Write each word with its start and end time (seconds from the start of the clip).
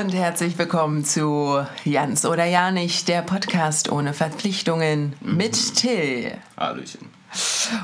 und 0.00 0.14
herzlich 0.14 0.56
willkommen 0.56 1.04
zu 1.04 1.62
Jans 1.84 2.24
oder 2.24 2.46
Ja 2.46 2.70
nicht, 2.70 3.06
der 3.06 3.20
Podcast 3.20 3.92
ohne 3.92 4.14
Verpflichtungen 4.14 5.14
mit 5.20 5.74
Till 5.74 6.38
Hallöchen. 6.56 7.10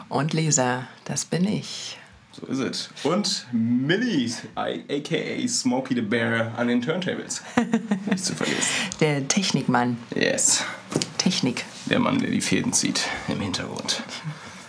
und 0.09 0.33
Lisa, 0.33 0.85
das 1.05 1.27
bin 1.27 1.47
ich. 1.47 1.99
So 2.33 2.47
ist 2.47 2.59
es. 2.61 2.91
Und 3.03 3.47
Millie, 3.53 4.33
aka 4.55 5.47
Smokey 5.47 5.95
the 5.97 6.01
Bear 6.01 6.53
an 6.57 6.69
den 6.69 6.81
Turntables. 6.81 7.43
Nicht 8.11 8.25
zu 8.25 8.35
vergessen. 8.35 8.71
Der 9.01 9.29
Technikmann. 9.29 9.99
Yes. 10.15 10.65
Technik. 11.19 11.67
Der 11.85 11.99
Mann, 11.99 12.19
der 12.19 12.31
die 12.31 12.41
Fäden 12.41 12.73
zieht 12.73 13.11
im 13.29 13.41
Hintergrund. 13.41 14.03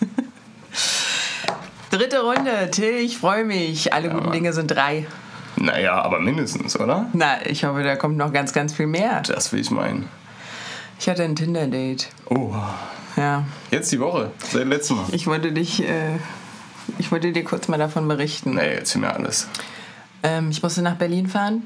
Dritte 1.92 2.20
Runde, 2.20 2.72
Till, 2.72 2.96
ich 2.98 3.18
freue 3.18 3.46
mich. 3.46 3.94
Alle 3.94 4.10
guten 4.10 4.26
Mann. 4.26 4.34
Dinge 4.34 4.52
sind 4.52 4.68
drei. 4.68 5.08
Naja, 5.60 6.02
aber 6.02 6.20
mindestens, 6.20 6.80
oder? 6.80 7.08
Na, 7.14 7.46
ich 7.46 7.64
hoffe, 7.66 7.84
da 7.84 7.96
kommt 7.96 8.18
noch 8.18 8.32
ganz, 8.32 8.54
ganz 8.54 8.74
viel 8.74 8.88
mehr. 8.88 9.22
Das 9.22 9.52
will 9.52 9.60
ich 9.60 9.72
meinen. 9.72 10.08
Ich 11.00 11.10
hatte 11.10 11.24
ein 11.24 11.36
Tinder-Date. 11.36 12.10
Oh, 12.30 12.54
Ja, 13.16 13.44
jetzt 13.72 13.92
die 13.92 14.00
Woche. 14.00 14.32
Seit 14.50 14.68
letztem 14.68 14.98
Mal. 14.98 15.06
ich 15.12 15.26
wollte 15.28 15.52
dich, 15.52 15.84
äh, 15.84 16.18
ich 17.00 17.12
wollte 17.12 17.32
dir 17.32 17.44
kurz 17.44 17.68
mal 17.68 17.78
davon 17.78 18.08
berichten. 18.08 18.56
Nee, 18.56 18.76
erzähl 18.76 19.02
mir 19.02 19.14
alles. 19.14 19.48
Ähm, 20.24 20.50
ich 20.52 20.62
musste 20.64 20.82
nach 20.82 20.96
Berlin 20.96 21.28
fahren 21.28 21.64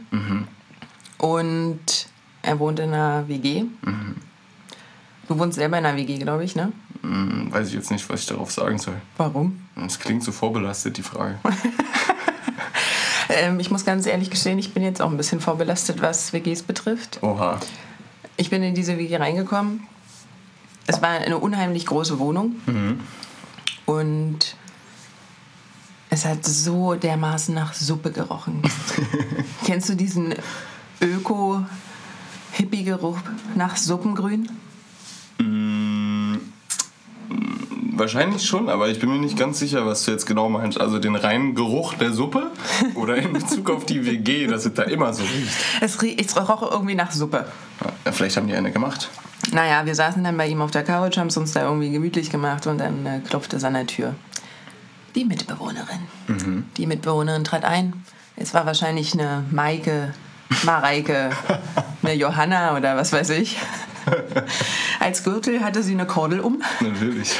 und 1.17 2.07
er 2.41 2.59
wohnt 2.59 2.79
in 2.79 2.93
einer 2.93 3.27
WG. 3.27 3.65
Du 5.27 5.37
wohnst 5.39 5.55
selber 5.57 5.77
in 5.77 5.85
einer 5.85 5.97
WG, 5.97 6.17
glaube 6.17 6.43
ich, 6.43 6.55
ne? 6.55 6.71
Hm, 7.01 7.47
weiß 7.51 7.67
ich 7.69 7.73
jetzt 7.73 7.91
nicht, 7.91 8.07
was 8.09 8.21
ich 8.21 8.27
darauf 8.27 8.51
sagen 8.51 8.77
soll. 8.77 8.95
Warum? 9.17 9.61
Es 9.85 9.99
klingt 9.99 10.23
so 10.23 10.31
vorbelastet, 10.31 10.97
die 10.97 11.03
Frage. 11.03 11.37
Ähm, 13.31 13.59
ich 13.59 13.71
muss 13.71 13.83
ganz 13.85 14.05
ehrlich 14.05 14.29
gestehen, 14.29 14.59
ich 14.59 14.73
bin 14.73 14.83
jetzt 14.83 15.01
auch 15.01 15.09
ein 15.09 15.17
bisschen 15.17 15.39
vorbelastet, 15.39 16.01
was 16.01 16.33
WGs 16.33 16.63
betrifft. 16.63 17.19
Oha. 17.21 17.57
Ich 18.37 18.49
bin 18.49 18.63
in 18.63 18.73
diese 18.75 18.97
WG 18.97 19.17
reingekommen. 19.17 19.87
Es 20.87 21.01
war 21.01 21.09
eine 21.09 21.37
unheimlich 21.37 21.85
große 21.85 22.17
Wohnung 22.19 22.55
und 23.85 24.55
es 26.09 26.25
hat 26.25 26.45
so 26.45 26.95
dermaßen 26.95 27.53
nach 27.55 27.73
Suppe 27.73 28.11
gerochen. 28.11 28.61
Kennst 29.65 29.87
du 29.89 29.95
diesen 29.95 30.35
Öko-Hippie-Geruch 30.99 33.19
nach 33.55 33.77
Suppengrün? 33.77 34.49
Wahrscheinlich 38.01 38.43
schon, 38.47 38.67
aber 38.67 38.89
ich 38.89 38.99
bin 38.99 39.09
mir 39.11 39.19
nicht 39.19 39.37
ganz 39.37 39.59
sicher, 39.59 39.85
was 39.85 40.03
du 40.05 40.11
jetzt 40.11 40.25
genau 40.25 40.49
meinst. 40.49 40.81
Also 40.81 40.97
den 40.97 41.15
reinen 41.15 41.53
Geruch 41.53 41.93
der 41.93 42.11
Suppe 42.11 42.49
oder 42.95 43.15
in 43.15 43.31
Bezug 43.31 43.69
auf 43.69 43.85
die 43.85 44.03
WG, 44.07 44.47
dass 44.47 44.65
es 44.65 44.73
da 44.73 44.81
immer 44.83 45.13
so 45.13 45.21
riecht. 45.21 45.53
Es, 45.81 46.01
rie- 46.01 46.17
es 46.19 46.35
roch 46.35 46.63
irgendwie 46.71 46.95
nach 46.95 47.11
Suppe. 47.11 47.45
Ja, 48.03 48.11
vielleicht 48.11 48.37
haben 48.37 48.47
die 48.47 48.55
eine 48.55 48.71
gemacht. 48.71 49.09
Naja, 49.53 49.85
wir 49.85 49.93
saßen 49.93 50.23
dann 50.23 50.35
bei 50.35 50.47
ihm 50.47 50.61
auf 50.63 50.71
der 50.71 50.83
Couch, 50.83 51.17
haben 51.19 51.27
es 51.27 51.37
uns 51.37 51.51
da 51.51 51.61
irgendwie 51.63 51.91
gemütlich 51.91 52.31
gemacht 52.31 52.65
und 52.65 52.79
dann 52.79 53.05
äh, 53.05 53.19
klopfte 53.19 53.57
es 53.57 53.63
an 53.63 53.75
der 53.75 53.85
Tür. 53.85 54.15
Die 55.13 55.23
Mitbewohnerin. 55.25 56.65
Die 56.77 56.87
Mitbewohnerin 56.87 57.43
trat 57.43 57.65
ein. 57.65 57.93
Es 58.35 58.55
war 58.55 58.65
wahrscheinlich 58.65 59.13
eine 59.13 59.43
Maike, 59.51 60.13
Mareike, 60.63 61.29
eine 62.01 62.13
Johanna 62.15 62.75
oder 62.75 62.97
was 62.97 63.13
weiß 63.13 63.29
ich. 63.31 63.57
Als 64.99 65.23
Gürtel 65.23 65.63
hatte 65.63 65.83
sie 65.83 65.93
eine 65.93 66.05
Kordel 66.05 66.39
um. 66.39 66.61
Natürlich. 66.79 67.35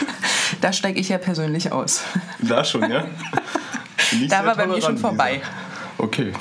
Da 0.62 0.73
steige 0.73 1.00
ich 1.00 1.09
ja 1.09 1.17
persönlich 1.17 1.72
aus. 1.72 2.04
Da 2.40 2.64
schon, 2.64 2.90
ja? 2.90 3.06
Nicht 4.12 4.31
Da 4.31 4.45
war 4.45 4.56
bei 4.56 4.67
mir 4.67 4.82
schon 4.82 4.98
vorbei. 4.98 5.36
Lisa. 5.36 5.48
Okay. 5.98 6.34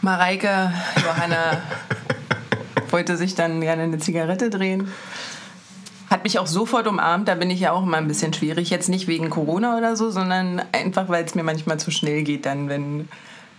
Mareike, 0.00 0.72
Johanna 1.04 1.62
wollte 2.90 3.16
sich 3.16 3.34
dann 3.34 3.60
gerne 3.60 3.82
eine 3.82 3.98
Zigarette 3.98 4.50
drehen. 4.50 4.92
Hat 6.08 6.24
mich 6.24 6.38
auch 6.38 6.46
sofort 6.46 6.86
umarmt, 6.86 7.28
da 7.28 7.34
bin 7.34 7.50
ich 7.50 7.60
ja 7.60 7.72
auch 7.72 7.82
immer 7.82 7.98
ein 7.98 8.08
bisschen 8.08 8.32
schwierig. 8.32 8.70
Jetzt 8.70 8.88
nicht 8.88 9.08
wegen 9.08 9.28
Corona 9.28 9.76
oder 9.76 9.96
so, 9.96 10.10
sondern 10.10 10.62
einfach, 10.72 11.08
weil 11.08 11.24
es 11.24 11.34
mir 11.34 11.42
manchmal 11.42 11.78
zu 11.78 11.90
schnell 11.90 12.22
geht, 12.22 12.46
dann, 12.46 12.68
wenn 12.68 13.08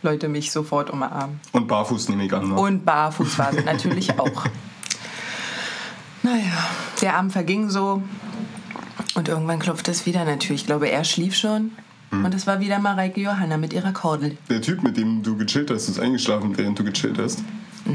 Leute 0.01 0.29
mich 0.29 0.51
sofort 0.51 0.89
umarmen. 0.89 1.39
Und 1.51 1.67
barfuß 1.67 2.09
nehme 2.09 2.25
ich 2.25 2.33
an. 2.33 2.49
Ne? 2.49 2.55
Und 2.55 2.85
barfuß 2.85 3.37
war 3.37 3.51
sie 3.51 3.63
natürlich 3.63 4.17
auch. 4.17 4.45
Naja, 6.29 6.69
der 7.01 7.15
Abend 7.17 7.31
verging 7.31 7.69
so. 7.69 8.03
Und 9.15 9.27
irgendwann 9.27 9.57
klopfte 9.57 9.89
es 9.89 10.05
wieder 10.05 10.25
natürlich. 10.25 10.61
Ich 10.61 10.67
glaube, 10.67 10.89
er 10.89 11.03
schlief 11.03 11.35
schon. 11.35 11.71
Und 12.11 12.33
es 12.33 12.45
war 12.45 12.59
wieder 12.59 12.79
Mareike 12.79 13.19
Johanna 13.21 13.57
mit 13.57 13.73
ihrer 13.73 13.93
Kordel. 13.93 14.37
Der 14.49 14.61
Typ, 14.61 14.83
mit 14.83 14.97
dem 14.97 15.23
du 15.23 15.37
gechillt 15.37 15.71
hast, 15.71 15.89
ist 15.89 15.99
eingeschlafen, 15.99 16.57
während 16.57 16.77
du 16.77 16.83
gechillt 16.83 17.17
hast. 17.19 17.43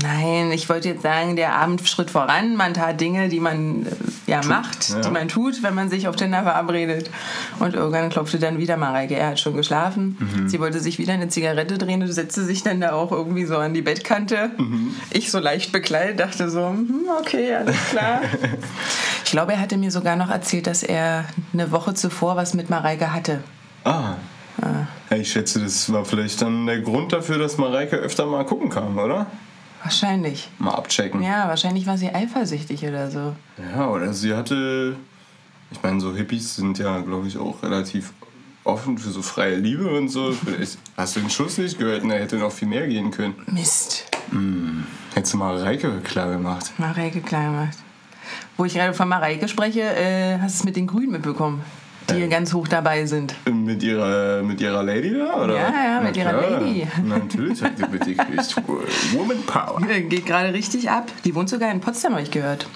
Nein, 0.03 0.51
ich 0.53 0.69
wollte 0.69 0.89
jetzt 0.89 1.03
sagen, 1.03 1.37
der 1.37 1.55
Abend 1.55 1.87
schritt 1.89 2.11
voran. 2.11 2.57
Man 2.57 2.75
tat 2.75 3.01
Dinge, 3.01 3.29
die 3.29 3.41
man 3.41 3.87
äh, 3.87 3.91
ja 4.31 4.43
macht, 4.43 4.91
ja. 4.91 5.01
die 5.01 5.11
man 5.11 5.29
tut, 5.29 5.63
wenn 5.63 5.75
man 5.75 5.91
sich 5.91 6.09
auf 6.09 6.17
Tinder 6.17 6.43
verabredet. 6.43 7.11
Und 7.61 7.75
irgendwann 7.75 8.11
klopfte 8.11 8.39
dann 8.39 8.59
wieder 8.59 8.77
Mareike. 8.77 9.15
Er 9.15 9.29
hat 9.29 9.41
schon 9.41 9.57
geschlafen. 9.57 10.17
Mhm. 10.19 10.49
Sie 10.49 10.61
wollte 10.61 10.81
sich 10.81 10.99
wieder 10.99 11.13
eine 11.13 11.29
Zigarette 11.29 11.79
drehen 11.79 12.03
und 12.03 12.13
setzte 12.13 12.45
sich 12.45 12.63
dann 12.63 12.81
da 12.81 12.93
auch 12.93 13.13
irgendwie 13.13 13.45
so 13.45 13.57
an 13.57 13.75
die 13.75 13.83
Bettkante. 13.83 14.51
Mhm. 14.59 14.95
Ich 15.11 15.31
so 15.31 15.39
leicht 15.39 15.73
bekleidet 15.73 16.21
dachte 16.21 16.51
so, 16.51 16.69
hm, 16.69 17.07
okay, 17.21 17.55
alles 17.55 17.77
klar. 17.91 18.21
ich 19.25 19.31
glaube, 19.31 19.53
er 19.53 19.61
hatte 19.61 19.77
mir 19.77 19.91
sogar 19.91 20.17
noch 20.17 20.31
erzählt, 20.31 20.67
dass 20.67 20.83
er 20.83 21.27
eine 21.53 21.71
Woche 21.71 21.95
zuvor 21.95 22.37
was 22.37 22.55
mit 22.55 22.71
Mareike 22.71 23.13
hatte. 23.13 23.43
Ah. 23.85 24.15
Ja, 24.61 25.17
ich 25.17 25.31
schätze, 25.31 25.61
das 25.61 25.93
war 25.93 26.05
vielleicht 26.05 26.41
dann 26.43 26.67
der 26.67 26.81
Grund 26.81 27.13
dafür, 27.13 27.39
dass 27.39 27.59
Mareike 27.59 27.97
öfter 27.97 28.27
mal 28.27 28.45
gucken 28.45 28.71
kam, 28.71 28.97
oder? 28.99 29.27
Wahrscheinlich. 29.85 30.49
Mal 30.59 30.73
abchecken. 30.75 31.23
Ja, 31.23 31.47
wahrscheinlich 31.47 31.87
war 31.87 31.97
sie 31.99 32.09
eifersüchtig 32.13 32.83
oder 32.85 33.11
so. 33.11 33.37
Ja, 33.77 33.89
oder 33.89 34.13
sie 34.13 34.35
hatte. 34.35 34.97
Ich 35.71 35.83
meine, 35.83 36.01
so 36.01 36.15
Hippies 36.15 36.57
sind 36.57 36.79
ja, 36.79 37.01
glaube 37.01 37.29
ich, 37.29 37.39
auch 37.39 37.63
relativ 37.63 38.13
offen 38.65 38.97
für 38.99 39.11
so 39.11 39.21
freie 39.23 39.57
Liebe 39.57 39.89
und 39.97 40.09
so. 40.09 40.33
Vielleicht- 40.33 40.79
Hast 40.97 41.17
du 41.17 41.21
den 41.21 41.31
Schuss 41.31 41.59
nicht 41.59 41.79
gehört? 41.79 42.03
Da 42.05 42.15
hätte 42.15 42.37
noch 42.37 42.51
viel 42.53 42.69
mehr 42.69 42.87
gehen 42.89 43.11
können. 43.11 43.35
Mist. 43.47 44.07
Hättest 45.15 45.35
du 45.35 45.39
mal 45.39 45.57
Reike 45.59 46.01
klar 46.03 46.31
gemacht. 46.31 46.73
Mareike 46.79 47.21
klar 47.21 47.45
gemacht. 47.45 47.77
Wo 48.57 48.65
ich 48.65 48.73
gerade 48.75 48.95
von 48.95 49.09
Mareike 49.09 49.49
spreche, 49.49 49.81
äh, 49.83 50.39
hast 50.41 50.55
du 50.57 50.59
es 50.61 50.65
mit 50.65 50.77
den 50.77 50.87
Grünen 50.87 51.13
mitbekommen, 51.13 51.63
die 52.11 52.15
hier 52.17 52.29
ganz 52.29 52.53
hoch 52.53 52.69
dabei 52.69 53.07
sind. 53.07 53.35
Mit 53.51 53.83
ihrer, 53.83 54.43
mit 54.43 54.61
ihrer 54.61 54.83
Lady 54.83 55.15
da? 55.15 55.43
Oder? 55.43 55.55
Ja, 55.55 55.73
ja, 55.85 56.01
mit 56.01 56.17
Na 56.17 56.23
ihrer 56.23 56.39
klar. 56.39 56.61
Lady. 56.61 56.87
Natürlich 57.05 57.63
hat 57.63 57.77
sie 57.79 57.87
mitgekriegt. 57.87 58.57
Woman 59.13 59.43
Power. 59.47 59.81
Äh, 59.89 60.03
Geht 60.03 60.27
gerade 60.27 60.53
richtig 60.53 60.91
ab. 60.91 61.11
Die 61.25 61.35
wohnt 61.35 61.49
sogar 61.49 61.71
in 61.71 61.81
Potsdam, 61.81 62.13
habe 62.13 62.23
ich 62.23 62.31
gehört. 62.31 62.67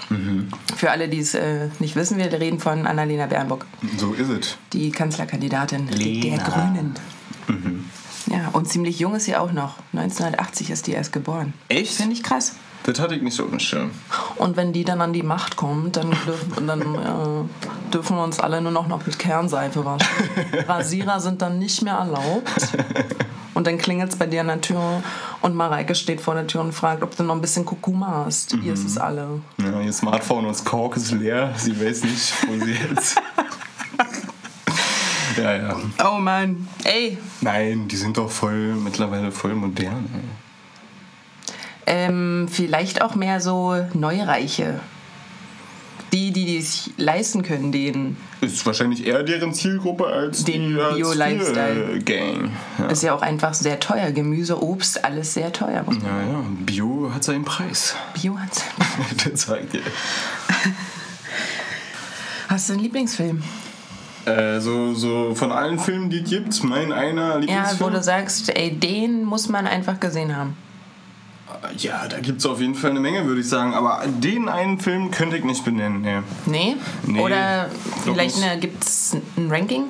Für 0.76 0.90
alle, 0.90 1.08
die 1.08 1.18
es 1.20 1.34
äh, 1.34 1.68
nicht 1.78 1.96
wissen, 1.96 2.16
wir 2.18 2.32
reden 2.32 2.58
von 2.60 2.86
Annalena 2.86 3.26
Bernburg, 3.26 3.66
So 3.96 4.12
ist 4.14 4.28
es. 4.30 4.56
die 4.72 4.90
Kanzlerkandidatin 4.90 5.86
der 5.88 5.96
Lena. 5.96 6.42
Grünen. 6.44 6.94
Ja, 8.30 8.48
und 8.52 8.68
ziemlich 8.68 8.98
jung 8.98 9.14
ist 9.14 9.24
sie 9.24 9.36
auch 9.36 9.52
noch. 9.52 9.76
1980 9.94 10.70
ist 10.70 10.86
die 10.86 10.92
erst 10.92 11.12
geboren. 11.12 11.54
Echt? 11.68 11.94
Finde 11.94 12.12
ich 12.12 12.22
krass. 12.22 12.56
Das 12.84 13.00
hatte 13.00 13.14
ich 13.14 13.22
nicht 13.22 13.34
so 13.34 13.44
auf 13.44 13.50
dem 13.50 13.58
Schirm. 13.58 13.90
Und 14.36 14.56
wenn 14.56 14.72
die 14.72 14.84
dann 14.84 15.00
an 15.00 15.12
die 15.12 15.22
Macht 15.22 15.56
kommt, 15.56 15.96
dann 15.96 16.10
dürfen, 16.10 16.66
dann, 16.66 16.80
äh, 16.80 17.44
dürfen 17.94 18.16
wir 18.16 18.24
uns 18.24 18.40
alle 18.40 18.60
nur 18.60 18.72
noch, 18.72 18.88
noch 18.88 19.04
mit 19.06 19.18
Kernseife 19.18 19.84
waschen. 19.84 20.08
Rasierer 20.68 21.20
sind 21.20 21.42
dann 21.42 21.58
nicht 21.58 21.82
mehr 21.82 21.94
erlaubt. 21.94 22.68
Und 23.54 23.66
dann 23.66 23.76
klingelt 23.78 24.12
es 24.12 24.16
bei 24.18 24.26
dir 24.26 24.42
an 24.42 24.46
der 24.48 24.60
Tür 24.60 25.02
und 25.40 25.54
Mareike 25.56 25.94
steht 25.96 26.20
vor 26.20 26.34
der 26.34 26.46
Tür 26.46 26.60
und 26.60 26.72
fragt, 26.72 27.02
ob 27.02 27.16
du 27.16 27.24
noch 27.24 27.34
ein 27.34 27.40
bisschen 27.40 27.64
Kurkuma 27.64 28.24
hast. 28.26 28.56
Hier 28.62 28.72
ist 28.72 28.84
es 28.84 28.96
alle. 28.98 29.40
Ja, 29.56 29.80
ihr 29.80 29.92
Smartphone 29.92 30.44
und 30.44 30.48
das 30.52 30.64
Kork 30.64 30.96
ist 30.96 31.10
leer. 31.10 31.52
Sie 31.56 31.72
weiß 31.84 32.04
nicht, 32.04 32.32
wo 32.46 32.64
sie 32.64 32.72
jetzt. 32.72 33.20
ja, 35.36 35.54
ja. 35.56 35.76
Oh 36.04 36.18
Mann. 36.18 36.68
Ey, 36.84 37.18
Nein, 37.40 37.88
die 37.88 37.96
sind 37.96 38.16
doch 38.16 38.30
voll, 38.30 38.74
mittlerweile 38.74 39.32
voll 39.32 39.54
modern. 39.54 40.08
ey. 40.14 40.20
ähm, 41.86 42.46
vielleicht 42.50 43.02
auch 43.02 43.14
mehr 43.16 43.40
so 43.40 43.74
Neureiche. 43.94 44.80
Die, 46.12 46.30
die 46.32 46.46
die 46.46 46.60
sich 46.62 46.90
leisten 46.96 47.42
können, 47.42 47.70
den. 47.70 48.16
Ist 48.40 48.64
wahrscheinlich 48.64 49.06
eher 49.06 49.22
deren 49.22 49.52
Zielgruppe 49.52 50.06
als 50.06 50.44
Den 50.44 50.68
die 50.70 50.74
Bio-Lifestyle. 50.74 51.98
Gang. 52.04 52.50
Ja. 52.78 52.86
Ist 52.86 53.02
ja 53.02 53.14
auch 53.14 53.20
einfach 53.22 53.52
sehr 53.52 53.78
teuer. 53.78 54.10
Gemüse, 54.12 54.62
Obst, 54.62 55.04
alles 55.04 55.34
sehr 55.34 55.52
teuer. 55.52 55.84
Ja, 55.86 56.22
ja, 56.32 56.44
Bio 56.60 57.10
hat 57.14 57.24
seinen 57.24 57.44
Preis. 57.44 57.94
Bio 58.14 58.38
hat's. 58.38 58.62
das 59.24 59.46
zeigt 59.46 59.74
dir. 59.74 59.80
Hast 62.48 62.68
du 62.68 62.72
einen 62.74 62.82
Lieblingsfilm? 62.82 63.42
Äh, 64.24 64.60
so, 64.60 64.94
so 64.94 65.34
von 65.34 65.52
allen 65.52 65.78
Filmen, 65.78 66.10
die 66.10 66.20
es 66.22 66.28
gibt, 66.30 66.64
mein 66.64 66.92
einer 66.92 67.32
Ja, 67.34 67.36
Lieblingsfilm. 67.38 67.80
wo 67.80 67.90
du 67.90 68.02
sagst, 68.02 68.48
ey, 68.56 68.70
den 68.74 69.24
muss 69.24 69.48
man 69.48 69.66
einfach 69.66 70.00
gesehen 70.00 70.34
haben. 70.36 70.56
Ja, 71.76 72.06
da 72.08 72.18
gibt 72.20 72.40
es 72.40 72.46
auf 72.46 72.60
jeden 72.60 72.74
Fall 72.74 72.90
eine 72.90 73.00
Menge, 73.00 73.24
würde 73.26 73.40
ich 73.40 73.48
sagen. 73.48 73.74
Aber 73.74 74.02
den 74.06 74.48
einen 74.48 74.78
Film 74.80 75.10
könnte 75.10 75.36
ich 75.36 75.44
nicht 75.44 75.64
benennen. 75.64 76.02
Nee. 76.02 76.22
Nee? 76.46 76.76
Nee, 77.04 77.20
Oder 77.20 77.68
vielleicht 78.04 78.36
nicht. 78.38 78.60
gibt 78.60 78.84
es 78.84 79.16
ein 79.36 79.50
Ranking? 79.50 79.84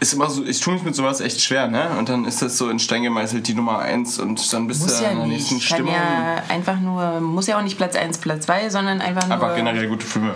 ist 0.00 0.12
immer 0.14 0.28
so, 0.28 0.44
ich 0.44 0.58
tue 0.58 0.74
mich 0.74 0.82
mit 0.82 0.96
sowas 0.96 1.20
echt 1.20 1.40
schwer, 1.40 1.68
ne? 1.68 1.90
Und 1.96 2.08
dann 2.08 2.24
ist 2.24 2.42
das 2.42 2.58
so 2.58 2.68
in 2.70 2.80
Stein 2.80 3.04
gemeißelt 3.04 3.46
die 3.46 3.54
Nummer 3.54 3.78
1 3.78 4.18
und 4.18 4.52
dann 4.52 4.66
bist 4.66 4.82
Muss 4.82 4.98
du 4.98 5.04
ja 5.04 5.10
in 5.10 5.18
der 5.18 5.26
nicht. 5.28 5.36
nächsten 5.52 5.54
Kann 5.60 5.78
Stimmung. 5.78 5.94
ja 5.94 6.42
einfach 6.48 6.80
nur, 6.80 7.20
muss 7.20 7.46
ja 7.46 7.56
auch 7.56 7.62
nicht 7.62 7.76
Platz 7.76 7.94
1, 7.94 8.18
Platz 8.18 8.46
2, 8.46 8.68
sondern 8.70 9.00
einfach 9.00 9.24
nur. 9.28 9.34
Einfach 9.34 9.54
generell 9.54 9.86
gute 9.86 10.04
Filme. 10.04 10.34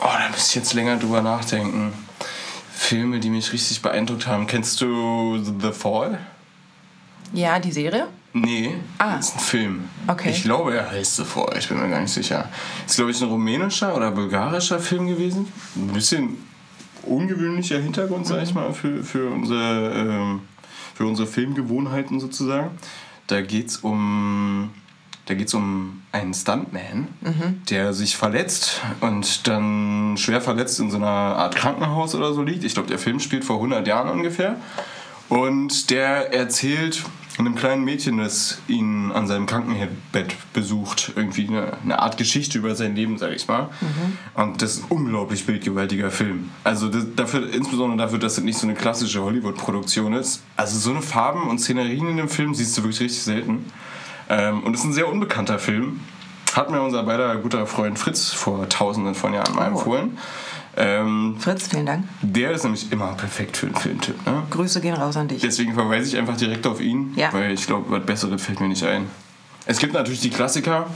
Oh, 0.00 0.04
da 0.04 0.28
müsste 0.30 0.50
ich 0.50 0.54
jetzt 0.56 0.74
länger 0.74 0.96
drüber 0.98 1.22
nachdenken. 1.22 1.94
Filme, 2.84 3.18
die 3.18 3.30
mich 3.30 3.52
richtig 3.52 3.80
beeindruckt 3.82 4.26
haben. 4.26 4.46
Kennst 4.46 4.80
du 4.80 5.38
The 5.60 5.72
Fall? 5.72 6.18
Ja, 7.32 7.58
die 7.58 7.72
Serie? 7.72 8.08
Nee, 8.34 8.74
Ah. 8.98 9.16
das 9.16 9.28
ist 9.28 9.34
ein 9.36 9.40
Film. 9.40 9.84
Okay. 10.06 10.30
Ich 10.30 10.42
glaube, 10.42 10.74
er 10.76 10.90
heißt 10.90 11.16
The 11.16 11.24
Fall, 11.24 11.54
ich 11.58 11.68
bin 11.68 11.80
mir 11.80 11.88
gar 11.88 12.00
nicht 12.00 12.12
sicher. 12.12 12.48
Ist, 12.86 12.96
glaube 12.96 13.10
ich, 13.12 13.22
ein 13.22 13.28
rumänischer 13.28 13.94
oder 13.96 14.10
bulgarischer 14.10 14.78
Film 14.80 15.06
gewesen. 15.06 15.46
Ein 15.76 15.88
bisschen 15.88 16.36
ungewöhnlicher 17.04 17.78
Hintergrund, 17.78 18.26
sag 18.26 18.42
ich 18.42 18.50
Mhm. 18.50 18.60
mal, 18.60 18.72
für, 18.74 19.02
für, 19.02 19.30
unsere, 19.30 19.92
ähm, 19.94 20.40
für 20.94 21.06
unsere 21.06 21.26
Filmgewohnheiten 21.28 22.20
sozusagen. 22.20 22.70
Da 23.28 23.40
geht's 23.40 23.78
um. 23.78 24.70
Da 25.26 25.34
geht 25.34 25.48
es 25.48 25.54
um 25.54 26.02
einen 26.12 26.34
Stuntman, 26.34 27.08
Mhm. 27.22 27.62
der 27.70 27.94
sich 27.94 28.16
verletzt 28.16 28.80
und 29.00 29.46
dann 29.48 30.16
schwer 30.18 30.40
verletzt 30.42 30.80
in 30.80 30.90
so 30.90 30.98
einer 30.98 31.06
Art 31.06 31.56
Krankenhaus 31.56 32.14
oder 32.14 32.34
so 32.34 32.42
liegt. 32.42 32.62
Ich 32.64 32.74
glaube, 32.74 32.88
der 32.88 32.98
Film 32.98 33.20
spielt 33.20 33.44
vor 33.44 33.56
100 33.56 33.86
Jahren 33.86 34.08
ungefähr. 34.10 34.56
Und 35.30 35.90
der 35.90 36.34
erzählt 36.34 37.02
einem 37.38 37.54
kleinen 37.56 37.82
Mädchen, 37.84 38.18
das 38.18 38.58
ihn 38.68 39.10
an 39.10 39.26
seinem 39.26 39.46
Krankenbett 39.46 40.36
besucht, 40.52 41.12
irgendwie 41.16 41.48
eine, 41.48 41.72
eine 41.82 41.98
Art 41.98 42.16
Geschichte 42.16 42.58
über 42.58 42.76
sein 42.76 42.94
Leben, 42.94 43.18
sag 43.18 43.32
ich 43.32 43.48
mal. 43.48 43.70
Und 44.34 44.62
das 44.62 44.74
ist 44.76 44.82
ein 44.84 44.86
unglaublich 44.90 45.44
bildgewaltiger 45.44 46.10
Film. 46.12 46.50
Also 46.62 46.88
das, 46.88 47.06
dafür, 47.16 47.52
insbesondere 47.52 47.98
dafür, 47.98 48.18
dass 48.20 48.38
es 48.38 48.44
nicht 48.44 48.58
so 48.58 48.66
eine 48.68 48.76
klassische 48.76 49.22
Hollywood-Produktion 49.22 50.12
ist. 50.12 50.42
Also 50.56 50.78
so 50.78 50.90
eine 50.90 51.02
Farben 51.02 51.48
und 51.48 51.58
Szenerien 51.58 52.08
in 52.10 52.18
dem 52.18 52.28
Film 52.28 52.54
siehst 52.54 52.76
du 52.78 52.82
wirklich 52.82 53.00
richtig 53.00 53.22
selten. 53.22 53.64
Ähm, 54.28 54.62
und 54.62 54.74
es 54.74 54.80
ist 54.80 54.86
ein 54.86 54.92
sehr 54.92 55.08
unbekannter 55.08 55.58
Film. 55.58 56.00
Hat 56.54 56.70
mir 56.70 56.80
unser 56.80 57.02
beider 57.02 57.36
guter 57.36 57.66
Freund 57.66 57.98
Fritz 57.98 58.30
vor 58.32 58.68
tausenden 58.68 59.14
von 59.14 59.34
Jahren 59.34 59.54
mal 59.54 59.68
Oh. 59.72 59.76
empfohlen. 59.78 60.18
Ähm, 60.76 61.36
Fritz, 61.38 61.68
vielen 61.68 61.86
Dank. 61.86 62.04
der 62.20 62.50
ist 62.50 62.64
nämlich 62.64 62.90
immer 62.90 63.12
perfekt 63.14 63.56
für 63.56 63.66
einen 63.66 63.76
Filmtipp. 63.76 64.26
Ne? 64.26 64.42
Grüße 64.50 64.80
gehen 64.80 64.94
raus 64.94 65.16
an 65.16 65.28
dich. 65.28 65.40
Deswegen 65.40 65.74
verweise 65.74 66.08
ich 66.08 66.16
einfach 66.16 66.36
direkt 66.36 66.66
auf 66.66 66.80
ihn, 66.80 67.12
Ja. 67.16 67.32
weil 67.32 67.52
ich 67.52 67.66
glaube, 67.66 67.86
was 67.90 68.04
Besseres 68.04 68.42
fällt 68.42 68.60
mir 68.60 68.68
nicht 68.68 68.82
ein. 68.84 69.06
Es 69.66 69.78
gibt 69.78 69.94
natürlich 69.94 70.20
die 70.20 70.30
Klassiker. 70.30 70.86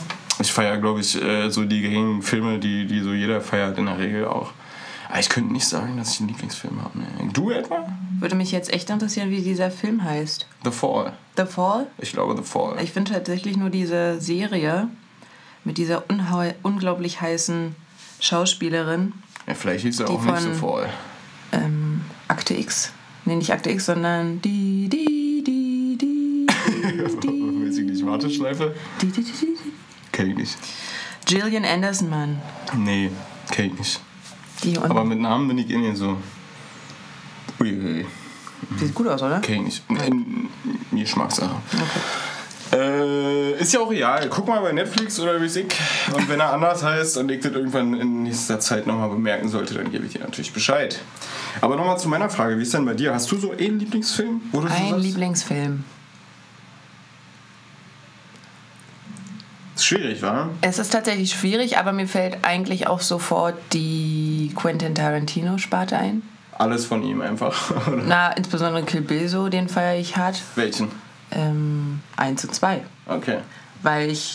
Ich 0.41 0.53
feiere, 0.53 0.79
glaube 0.79 1.01
ich, 1.01 1.21
äh, 1.23 1.49
so 1.51 1.65
die 1.65 1.81
gängigen 1.81 2.23
Filme, 2.23 2.59
die, 2.59 2.87
die 2.87 3.01
so 3.01 3.13
jeder 3.13 3.41
feiert 3.41 3.79
in 3.79 3.87
der 3.87 3.99
Regel 3.99 4.27
auch. 4.27 4.51
Aber 5.09 5.21
ich 5.21 5.29
könnte 5.29 5.53
nicht 5.53 5.67
sagen, 5.67 5.97
dass 5.97 6.13
ich 6.15 6.21
einen 6.21 6.29
Lieblingsfilm 6.29 6.83
habe. 6.83 6.99
Ne. 6.99 7.07
Du 7.33 7.51
etwa? 7.51 7.89
Würde 8.21 8.35
mich 8.35 8.53
jetzt 8.53 8.73
echt 8.73 8.91
interessieren, 8.91 9.31
wie 9.31 9.43
dieser 9.43 9.71
Film 9.71 10.03
heißt. 10.03 10.47
The 10.65 10.71
Fall. 10.71 11.13
The 11.37 11.45
Fall? 11.45 11.87
Ich 11.99 12.13
glaube 12.13 12.37
The 12.37 12.43
Fall. 12.43 12.77
Ich 12.83 12.93
finde 12.93 13.13
tatsächlich 13.13 13.57
nur 13.57 13.71
diese 13.71 14.21
Serie 14.21 14.89
mit 15.65 15.79
dieser 15.79 16.05
unglaublich 16.63 17.21
heißen 17.21 17.75
Schauspielerin, 18.21 19.13
ja, 19.49 19.55
vielleicht 19.55 19.85
hieß 19.85 20.01
er 20.01 20.11
auch 20.11 20.23
nicht 20.23 20.41
The 20.43 20.53
Fall. 20.53 20.91
ähm, 21.53 22.03
Akte 22.29 22.53
X. 22.55 22.93
Nee, 23.25 23.37
nicht 23.37 23.51
Akte 23.51 23.71
X, 23.71 23.87
sondern 23.87 24.43
die, 24.43 24.89
die, 24.91 25.43
die, 25.47 25.97
die, 25.99 26.47
die, 27.23 27.69
ich 27.71 27.79
nicht, 27.79 28.05
Warteschleife? 28.05 28.75
die, 29.01 29.07
die, 29.07 29.23
die, 29.23 29.33
die. 29.33 29.57
Kenn 30.13 30.31
ich 30.33 30.37
nicht. 30.37 30.59
Gillian 31.25 31.65
Anderson, 31.65 32.11
Mann. 32.11 32.43
Nee, 32.77 33.11
kenn 33.51 33.67
ich 33.67 33.79
nicht. 33.79 34.01
Die 34.65 34.77
und 34.77 34.91
Aber 34.91 35.05
mit 35.05 35.19
Namen 35.19 35.49
bin 35.49 35.59
ich 35.59 35.71
eh 35.71 35.79
nicht 35.79 35.97
so. 35.97 36.19
Uiuiui. 37.61 38.07
sieht 38.79 38.95
gut 38.95 39.09
aus, 39.09 39.23
oder? 39.23 39.41
Kenn 39.41 39.67
ich 39.67 39.83
nicht. 39.89 40.07
In 40.07 40.49
Geschmackssache. 40.93 41.57
Äh, 42.73 43.53
ist 43.59 43.73
ja 43.73 43.81
auch 43.81 43.91
real. 43.91 44.29
Guck 44.29 44.47
mal 44.47 44.61
bei 44.61 44.73
Netflix 44.73 45.19
oder 45.21 45.41
wie 45.41 45.47
ich. 45.47 45.67
Und 46.13 46.29
wenn 46.29 46.41
er 46.41 46.53
anders 46.53 46.83
heißt 46.83 47.17
und 47.17 47.31
ich 47.31 47.41
das 47.41 47.53
irgendwann 47.53 47.95
in 47.95 48.25
nächster 48.25 48.61
Zeit 48.61 48.87
nochmal 48.87 49.09
bemerken 49.09 49.49
sollte, 49.49 49.75
dann 49.75 49.91
gebe 49.91 50.07
ich 50.07 50.13
dir 50.13 50.21
natürlich 50.21 50.53
Bescheid. 50.53 51.01
Aber 51.61 51.77
nochmal 51.77 51.99
zu 51.99 52.09
meiner 52.09 52.29
Frage. 52.29 52.59
Wie 52.59 52.63
ist 52.63 52.75
denn 52.75 52.85
bei 52.85 52.95
dir? 52.95 53.15
Hast 53.15 53.31
du 53.33 53.39
so 53.39 53.53
einen 53.53 53.79
Lieblingsfilm? 53.79 54.43
Wo 54.53 54.61
du 54.61 54.69
Ein 54.69 54.99
Lieblingsfilm. 54.99 55.85
Ist 59.75 59.87
schwierig, 59.87 60.21
wa? 60.23 60.51
Es 60.61 60.79
ist 60.79 60.91
tatsächlich 60.91 61.31
schwierig, 61.31 61.79
aber 61.79 61.93
mir 61.93 62.09
fällt 62.09 62.39
eigentlich 62.43 62.87
auch 62.89 63.01
sofort 63.01 63.57
die 63.73 64.53
Quentin 64.55 64.95
Tarantino-Sparte 64.95 65.97
ein. 65.97 66.23
Alles 66.59 66.87
von 66.87 67.03
ihm 67.03 67.21
einfach. 67.21 67.73
Na, 68.07 68.33
insbesondere 68.33 68.83
Kill 68.83 69.01
Bill 69.03 69.29
so, 69.29 69.49
den 69.49 69.69
feiere 69.69 69.99
ich 69.99 70.17
hart. 70.17 70.43
Welchen? 70.57 70.89
Ähm, 71.31 72.01
eins 72.17 72.45
und 72.45 72.55
zwei. 72.55 72.83
Okay. 73.07 73.39
Weil 73.83 74.11
ich 74.11 74.35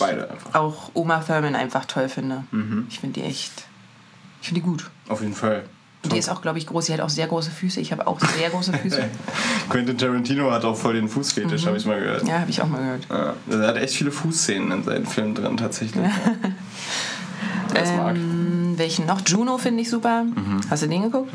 auch 0.53 0.91
Oma 0.93 1.19
Thurman 1.19 1.55
einfach 1.55 1.83
toll 1.85 2.07
finde. 2.07 2.45
Ich 2.89 2.99
finde 2.99 3.19
die 3.19 3.25
echt. 3.27 3.51
Ich 4.41 4.47
finde 4.47 4.61
die 4.61 4.65
gut. 4.65 4.89
Auf 5.09 5.21
jeden 5.21 5.33
Fall. 5.33 5.63
Und 6.03 6.11
die 6.13 6.17
ist 6.17 6.29
auch, 6.29 6.41
glaube 6.41 6.57
ich, 6.57 6.67
groß. 6.67 6.85
Sie 6.87 6.93
hat 6.93 6.99
auch 7.01 7.09
sehr 7.09 7.27
große 7.27 7.49
Füße. 7.49 7.79
Ich 7.79 7.91
habe 7.91 8.07
auch 8.07 8.19
sehr 8.19 8.49
große 8.49 8.73
Füße. 8.81 9.03
Quentin 9.69 9.97
Tarantino 9.97 10.51
hat 10.51 10.63
auch 10.65 10.75
voll 10.75 10.93
den 10.95 11.07
Fußfetisch, 11.07 11.65
habe 11.65 11.77
ich 11.77 11.85
mal 11.85 11.99
gehört. 11.99 12.27
Ja, 12.27 12.39
habe 12.39 12.49
ich 12.49 12.61
auch 12.61 12.67
mal 12.67 12.77
gehört. 12.79 13.07
Ja, 13.09 13.33
er 13.57 13.67
hat 13.67 13.77
echt 13.77 13.95
viele 13.95 14.11
Fußszenen 14.11 14.71
in 14.71 14.83
seinen 14.83 15.05
Filmen 15.05 15.33
drin, 15.35 15.55
tatsächlich. 15.57 16.03
Ähm, 17.75 18.73
welchen 18.77 19.05
noch? 19.05 19.21
Juno 19.25 19.57
finde 19.57 19.81
ich 19.81 19.89
super. 19.89 20.25
Hast 20.69 20.83
du 20.83 20.87
den 20.87 21.03
geguckt? 21.03 21.33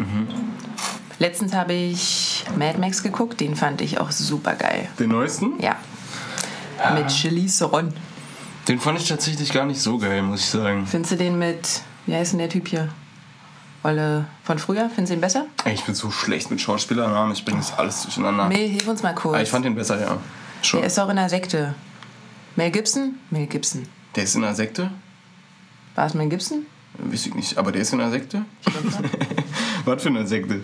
Letztens 1.18 1.52
habe 1.52 1.72
ich 1.72 2.44
Mad 2.56 2.78
Max 2.78 3.02
geguckt. 3.02 3.40
Den 3.40 3.56
fand 3.56 3.80
ich 3.80 3.98
auch 3.98 4.10
super 4.12 4.54
geil. 4.54 4.88
Den 4.98 5.10
neuesten? 5.10 5.54
Ja. 5.60 5.76
Mit 6.94 7.10
Charlize 7.10 7.58
Theron. 7.58 7.92
Den 8.68 8.78
fand 8.78 9.00
ich 9.00 9.08
tatsächlich 9.08 9.52
gar 9.52 9.64
nicht 9.66 9.80
so 9.80 9.98
geil, 9.98 10.22
muss 10.22 10.40
ich 10.40 10.46
sagen. 10.46 10.86
Findest 10.86 11.12
du 11.12 11.16
den 11.16 11.38
mit, 11.38 11.82
wie 12.06 12.14
heißt 12.14 12.32
denn 12.32 12.38
der 12.38 12.48
Typ 12.48 12.68
hier? 12.68 12.88
Olle 13.82 14.26
von 14.44 14.58
früher? 14.58 14.88
Findest 14.94 15.10
du 15.10 15.16
den 15.16 15.20
besser? 15.20 15.46
Ey, 15.64 15.74
Ich 15.74 15.84
bin 15.84 15.94
so 15.94 16.10
schlecht 16.10 16.50
mit 16.50 16.60
Schauspielernamen, 16.60 17.32
ich 17.32 17.44
bringe 17.44 17.58
das 17.58 17.76
alles 17.76 18.02
durcheinander. 18.02 18.46
Mel, 18.48 18.68
hilf 18.68 18.86
uns 18.86 19.02
mal 19.02 19.14
kurz. 19.14 19.34
Aber 19.34 19.42
ich 19.42 19.48
fand 19.48 19.64
den 19.64 19.74
besser, 19.74 20.00
ja. 20.00 20.18
Schon. 20.62 20.80
der 20.80 20.86
ist 20.88 20.98
auch 20.98 21.08
in 21.08 21.16
der 21.16 21.28
Sekte. 21.28 21.74
Mel 22.56 22.70
Gibson? 22.70 23.14
Mel 23.30 23.46
Gibson. 23.46 23.84
Der 24.14 24.24
ist 24.24 24.34
in 24.34 24.44
einer 24.44 24.54
Sekte? 24.54 24.90
War 25.94 26.06
es 26.06 26.14
Mel 26.14 26.28
Gibson? 26.28 26.66
Weiß 26.98 27.26
ich 27.26 27.34
nicht. 27.34 27.56
Aber 27.56 27.72
der 27.72 27.82
ist 27.82 27.92
in 27.92 28.00
einer 28.00 28.10
Sekte? 28.10 28.44
Was 29.84 30.02
für 30.02 30.08
eine 30.08 30.26
Sekte? 30.26 30.60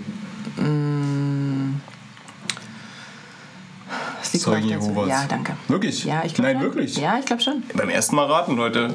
Das 4.20 4.32
liegt 4.32 4.44
Zeugen. 4.44 4.68
Jehovas. 4.68 5.08
Ja, 5.08 5.24
danke. 5.28 5.56
Wirklich? 5.68 6.04
Ja, 6.04 6.22
ich 6.24 6.34
glaube 6.34 6.52
Nein, 6.52 6.56
schon. 6.62 6.64
wirklich? 6.74 6.96
Ja, 6.96 7.18
ich 7.18 7.26
glaube 7.26 7.42
schon. 7.42 7.62
Beim 7.74 7.88
ersten 7.88 8.16
Mal 8.16 8.26
raten, 8.26 8.56
Leute. 8.56 8.94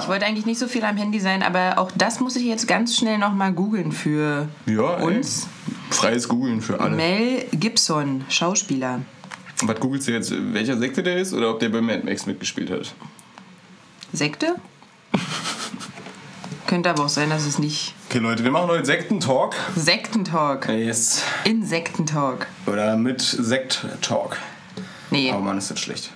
Ich 0.00 0.06
wollte 0.08 0.26
eigentlich 0.26 0.46
nicht 0.46 0.58
so 0.58 0.68
viel 0.68 0.84
am 0.84 0.96
Handy 0.96 1.18
sein, 1.18 1.42
aber 1.42 1.78
auch 1.78 1.90
das 1.94 2.20
muss 2.20 2.36
ich 2.36 2.44
jetzt 2.44 2.68
ganz 2.68 2.96
schnell 2.96 3.18
nochmal 3.18 3.52
googeln 3.52 3.90
für 3.92 4.48
Ja, 4.66 4.96
ey. 4.98 5.02
uns. 5.04 5.48
Freies 5.90 6.28
Googeln 6.28 6.60
für 6.60 6.78
alle. 6.78 6.94
Mel 6.94 7.46
Gibson, 7.52 8.24
Schauspieler. 8.28 9.00
Was 9.62 9.80
googelst 9.80 10.06
du 10.06 10.12
jetzt? 10.12 10.32
Welcher 10.52 10.76
Sekte 10.78 11.02
der 11.02 11.16
ist 11.18 11.32
oder 11.32 11.50
ob 11.50 11.60
der 11.60 11.70
bei 11.70 11.80
Mad 11.80 12.02
Max 12.04 12.26
mitgespielt 12.26 12.70
hat? 12.70 12.94
Sekte? 14.12 14.54
Könnte 16.66 16.90
aber 16.90 17.04
auch 17.06 17.08
sein, 17.08 17.30
dass 17.30 17.44
es 17.46 17.58
nicht. 17.58 17.94
Okay, 18.08 18.18
Leute, 18.20 18.42
wir 18.42 18.50
machen 18.50 18.68
heute 18.68 18.86
Sektentalk. 18.86 19.54
Sektentalk. 19.76 20.66
Yes. 20.68 21.22
Insektentalk. 21.44 22.46
Oder 22.66 22.96
mit 22.96 23.20
Sekt-Talk. 23.20 24.38
Nee, 25.10 25.32
Oh 25.36 25.40
Mann, 25.40 25.58
ist 25.58 25.70
das 25.70 25.78
schlecht. 25.80 26.10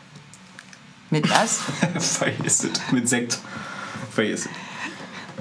mit 1.11 1.29
was? 1.31 1.61
Vergiss 2.19 2.65
es. 2.65 2.93
Mit 2.93 3.09
Sekt. 3.09 3.39
Vergiss 4.11 4.47
es. 4.47 4.49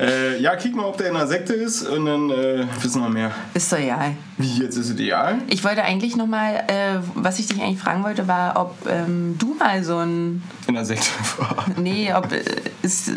Äh, 0.01 0.41
ja, 0.41 0.55
kick 0.55 0.75
mal, 0.75 0.85
ob 0.85 0.97
der 0.97 1.09
in 1.09 1.15
einer 1.15 1.27
Sekte 1.27 1.53
ist 1.53 1.83
und 1.87 2.05
dann 2.05 2.29
äh, 2.29 2.65
wissen 2.81 3.01
wir 3.01 3.09
mehr. 3.09 3.31
Ist 3.53 3.71
doch 3.71 3.77
egal. 3.77 4.15
Wie, 4.37 4.57
jetzt 4.61 4.75
ist 4.77 4.85
es 4.87 4.91
ideal? 4.91 5.37
Ich 5.47 5.63
wollte 5.63 5.83
eigentlich 5.83 6.15
nochmal, 6.15 6.63
äh, 6.67 6.99
was 7.15 7.39
ich 7.39 7.47
dich 7.47 7.61
eigentlich 7.61 7.79
fragen 7.79 8.03
wollte, 8.03 8.27
war, 8.27 8.57
ob 8.59 8.75
ähm, 8.89 9.35
du 9.37 9.53
mal 9.53 9.83
so 9.83 9.97
ein. 9.99 10.43
In 10.67 10.75
einer 10.75 10.85
Sekte 10.85 11.09
war. 11.37 11.65
Nee, 11.77 12.13
ob. 12.13 12.31
Äh, 12.31 12.43
ist, 12.81 13.11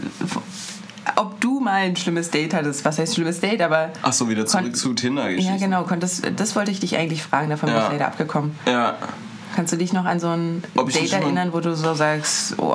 ob 1.17 1.41
du 1.41 1.61
mal 1.61 1.73
ein 1.83 1.97
schlimmes 1.97 2.31
Date 2.31 2.55
hattest. 2.55 2.85
Was 2.85 2.99
heißt 2.99 3.15
schlimmes 3.15 3.41
Date? 3.41 3.63
Aber. 3.63 3.91
Ach 4.03 4.13
so, 4.13 4.29
wieder 4.29 4.47
zurück 4.47 4.77
zu 4.77 4.95
Tinder-Geschichten. 4.95 5.53
Ja, 5.53 5.59
genau, 5.59 5.83
konntest, 5.85 6.25
das 6.37 6.57
wollte 6.57 6.71
ich 6.71 6.81
dich 6.81 6.97
eigentlich 6.97 7.23
fragen, 7.23 7.51
davon 7.51 7.69
bin 7.69 7.77
Ja. 7.79 7.85
ich 7.87 7.93
leider 7.93 8.07
abgekommen. 8.07 8.57
Ja, 8.67 8.97
Kannst 9.55 9.73
du 9.73 9.77
dich 9.77 9.93
noch 9.93 10.05
an 10.05 10.19
so 10.19 10.29
ein 10.31 10.65
Ob 10.75 10.91
Date 10.93 11.13
erinnern, 11.13 11.53
wo 11.53 11.61
du 11.61 11.77
so 11.77 11.95
sagst, 11.95 12.57
oh, 12.59 12.75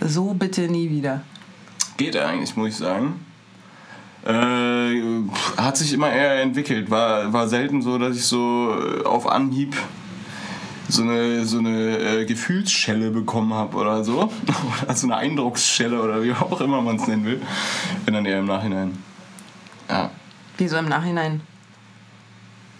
so 0.00 0.34
bitte 0.34 0.62
nie 0.62 0.90
wieder? 0.90 1.20
geht 1.98 2.16
eigentlich, 2.16 2.56
muss 2.56 2.70
ich 2.70 2.76
sagen. 2.78 3.24
Äh, 4.26 5.00
hat 5.56 5.76
sich 5.76 5.92
immer 5.92 6.10
eher 6.10 6.42
entwickelt. 6.42 6.90
War, 6.90 7.32
war 7.32 7.46
selten 7.48 7.80
so, 7.82 7.96
dass 7.98 8.16
ich 8.16 8.24
so 8.24 8.74
auf 9.04 9.26
Anhieb 9.30 9.76
so 10.90 11.02
eine, 11.02 11.44
so 11.44 11.58
eine 11.58 11.98
äh, 11.98 12.24
Gefühlsschelle 12.24 13.10
bekommen 13.10 13.54
habe 13.54 13.76
oder 13.76 14.04
so. 14.04 14.30
Oder 14.82 14.94
so 14.94 15.06
eine 15.06 15.16
Eindrucksschelle 15.16 16.00
oder 16.00 16.22
wie 16.22 16.32
auch 16.32 16.60
immer 16.60 16.80
man 16.80 16.96
es 16.96 17.06
nennen 17.06 17.24
will. 17.24 17.42
Wenn 18.04 18.14
dann 18.14 18.26
eher 18.26 18.40
im 18.40 18.46
Nachhinein. 18.46 18.98
Ja. 19.88 20.10
Wieso 20.58 20.76
im 20.76 20.88
Nachhinein? 20.88 21.40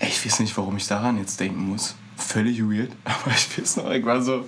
Ich 0.00 0.24
weiß 0.24 0.40
nicht, 0.40 0.56
warum 0.56 0.76
ich 0.76 0.86
daran 0.86 1.18
jetzt 1.18 1.40
denken 1.40 1.68
muss. 1.68 1.94
Völlig 2.16 2.62
weird, 2.62 2.92
aber 3.04 3.34
ich 3.34 3.58
weiß 3.58 3.78
noch, 3.78 3.90
ich 3.90 4.04
war 4.04 4.20
so, 4.22 4.44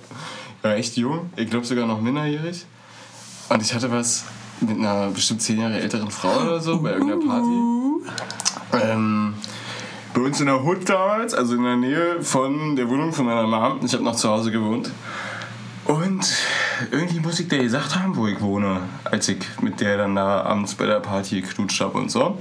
ich 0.57 0.63
war 0.63 0.75
echt 0.75 0.97
jung, 0.97 1.31
ich 1.35 1.49
glaube 1.49 1.65
sogar 1.65 1.85
noch 1.85 2.01
minderjährig. 2.01 2.65
Und 3.49 3.61
ich 3.61 3.73
hatte 3.73 3.91
was 3.91 4.25
mit 4.61 4.77
einer 4.77 5.09
bestimmt 5.09 5.41
zehn 5.41 5.59
Jahre 5.59 5.79
älteren 5.79 6.09
Frau 6.09 6.41
oder 6.41 6.59
so 6.59 6.79
bei 6.79 6.91
irgendeiner 6.91 7.25
Party. 7.25 8.91
Ähm, 8.91 9.32
bei 10.13 10.21
uns 10.21 10.39
in 10.39 10.45
der 10.45 10.63
Hood 10.63 10.87
damals, 10.87 11.33
also 11.33 11.55
in 11.55 11.63
der 11.63 11.75
Nähe 11.75 12.21
von 12.21 12.75
der 12.75 12.89
Wohnung 12.89 13.13
von 13.13 13.25
meiner 13.25 13.47
Mom. 13.47 13.79
Ich 13.83 13.93
habe 13.93 14.03
noch 14.03 14.15
zu 14.15 14.29
Hause 14.29 14.51
gewohnt. 14.51 14.91
Und 15.85 16.25
irgendwie 16.91 17.19
muss 17.19 17.39
ich 17.39 17.47
dir 17.47 17.61
gesagt 17.61 17.95
haben, 17.95 18.15
wo 18.15 18.27
ich 18.27 18.39
wohne, 18.39 18.81
als 19.03 19.27
ich 19.27 19.39
mit 19.61 19.81
der 19.81 19.97
dann 19.97 20.15
da 20.15 20.43
abends 20.43 20.75
bei 20.75 20.85
der 20.85 20.99
Party 20.99 21.41
geknutscht 21.41 21.81
habe 21.81 21.97
und 21.97 22.09
so. 22.09 22.37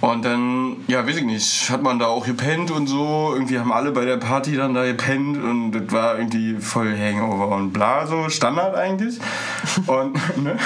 Und 0.00 0.24
dann, 0.24 0.76
ja, 0.86 1.04
weiß 1.04 1.16
ich 1.16 1.24
nicht, 1.24 1.70
hat 1.70 1.82
man 1.82 1.98
da 1.98 2.06
auch 2.06 2.24
gepennt 2.24 2.70
und 2.70 2.86
so. 2.86 3.32
Irgendwie 3.34 3.58
haben 3.58 3.72
alle 3.72 3.90
bei 3.90 4.04
der 4.04 4.16
Party 4.16 4.56
dann 4.56 4.74
da 4.74 4.84
gepennt 4.84 5.42
und 5.42 5.72
das 5.72 5.90
war 5.92 6.18
irgendwie 6.18 6.56
voll 6.56 6.96
Hangover 6.96 7.56
und 7.56 7.72
bla, 7.72 8.06
so 8.06 8.28
Standard 8.28 8.76
eigentlich. 8.76 9.18
Und, 9.86 10.14
ne? 10.42 10.56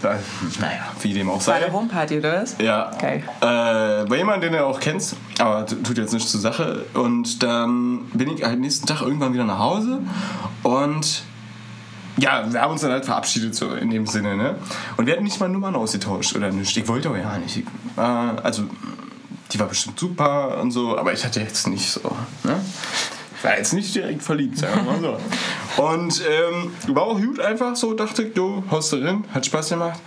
Da, 0.00 0.18
naja, 0.60 0.86
wie 1.00 1.12
dem 1.12 1.28
auch 1.28 1.34
War 1.34 1.40
sei. 1.40 1.54
eine 1.54 1.72
Homeparty, 1.72 2.18
oder 2.18 2.42
was? 2.42 2.56
Ja. 2.58 2.90
Geil. 3.00 3.22
Äh, 3.40 4.06
bei 4.06 4.16
jemandem, 4.16 4.52
den 4.52 4.58
du 4.58 4.66
auch 4.66 4.80
kennst, 4.80 5.16
aber 5.38 5.66
tut 5.66 5.98
jetzt 5.98 6.12
nichts 6.12 6.30
zur 6.30 6.40
Sache. 6.40 6.84
Und 6.94 7.42
dann 7.42 8.06
bin 8.12 8.30
ich 8.30 8.44
halt 8.44 8.60
nächsten 8.60 8.86
Tag 8.86 9.02
irgendwann 9.02 9.34
wieder 9.34 9.44
nach 9.44 9.58
Hause 9.58 10.00
und 10.62 11.24
ja, 12.16 12.52
wir 12.52 12.60
haben 12.60 12.72
uns 12.72 12.82
dann 12.82 12.92
halt 12.92 13.04
verabschiedet, 13.04 13.54
so 13.54 13.74
in 13.74 13.90
dem 13.90 14.06
Sinne, 14.06 14.36
ne? 14.36 14.56
Und 14.96 15.06
wir 15.06 15.14
hatten 15.14 15.24
nicht 15.24 15.40
mal 15.40 15.48
Nummern 15.48 15.74
ausgetauscht 15.74 16.34
oder 16.36 16.50
nichts. 16.50 16.76
Ich 16.76 16.86
wollte 16.86 17.10
auch 17.10 17.16
ja 17.16 17.38
nicht. 17.38 17.56
Ich, 17.56 17.64
äh, 17.96 18.00
also, 18.00 18.64
die 19.52 19.58
war 19.58 19.66
bestimmt 19.66 19.98
super 19.98 20.60
und 20.60 20.70
so, 20.70 20.96
aber 20.98 21.12
ich 21.12 21.24
hatte 21.24 21.40
jetzt 21.40 21.66
nicht 21.66 21.90
so, 21.90 22.00
ne? 22.44 22.60
War 23.42 23.58
jetzt 23.58 23.74
nicht 23.74 23.94
direkt 23.94 24.22
verliebt, 24.22 24.56
sagen 24.56 24.86
wir 24.86 24.92
mal 24.92 25.00
so. 25.76 25.82
Und 25.82 26.22
ähm, 26.26 26.72
war 26.94 27.02
auch 27.02 27.20
gut 27.20 27.40
einfach 27.40 27.76
so, 27.76 27.92
dachte 27.92 28.22
ich, 28.22 28.32
du 28.32 28.64
drin, 28.70 29.24
hat 29.34 29.44
Spaß 29.44 29.68
gemacht. 29.70 30.00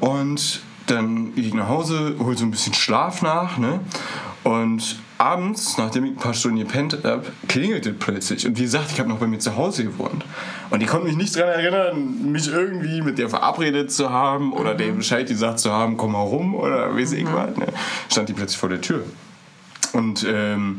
Und 0.00 0.60
dann 0.86 1.34
gehe 1.34 1.44
ich 1.44 1.54
nach 1.54 1.68
Hause, 1.68 2.16
hol 2.18 2.36
so 2.36 2.44
ein 2.44 2.50
bisschen 2.50 2.72
Schlaf 2.72 3.20
nach, 3.20 3.58
ne? 3.58 3.80
Und 4.48 4.98
abends, 5.18 5.76
nachdem 5.76 6.06
ich 6.06 6.12
ein 6.12 6.16
paar 6.16 6.32
Stunden 6.32 6.58
gepennt 6.58 7.04
habe, 7.04 7.26
klingelt 7.48 7.84
es 7.84 7.94
plötzlich. 7.98 8.46
Und 8.46 8.56
wie 8.56 8.62
gesagt, 8.62 8.90
ich 8.90 8.98
habe 8.98 9.06
noch 9.06 9.18
bei 9.18 9.26
mir 9.26 9.38
zu 9.38 9.56
Hause 9.56 9.84
gewohnt. 9.84 10.24
Und 10.70 10.82
ich 10.82 10.88
konnte 10.88 11.06
mich 11.06 11.16
nicht 11.16 11.36
daran 11.36 11.60
erinnern, 11.60 12.32
mich 12.32 12.48
irgendwie 12.50 13.02
mit 13.02 13.18
der 13.18 13.28
verabredet 13.28 13.92
zu 13.92 14.08
haben 14.08 14.54
oder 14.54 14.74
dem 14.74 14.96
Bescheid 14.96 15.28
gesagt 15.28 15.58
zu 15.58 15.70
haben, 15.70 15.98
komm 15.98 16.12
mal 16.12 16.22
rum 16.22 16.54
oder 16.54 16.96
weiß 16.96 17.12
ich 17.12 17.26
was. 17.26 17.58
Ne? 17.58 17.66
Stand 18.10 18.30
die 18.30 18.32
plötzlich 18.32 18.56
vor 18.56 18.70
der 18.70 18.80
Tür. 18.80 19.04
Und 19.92 20.24
ähm, 20.26 20.78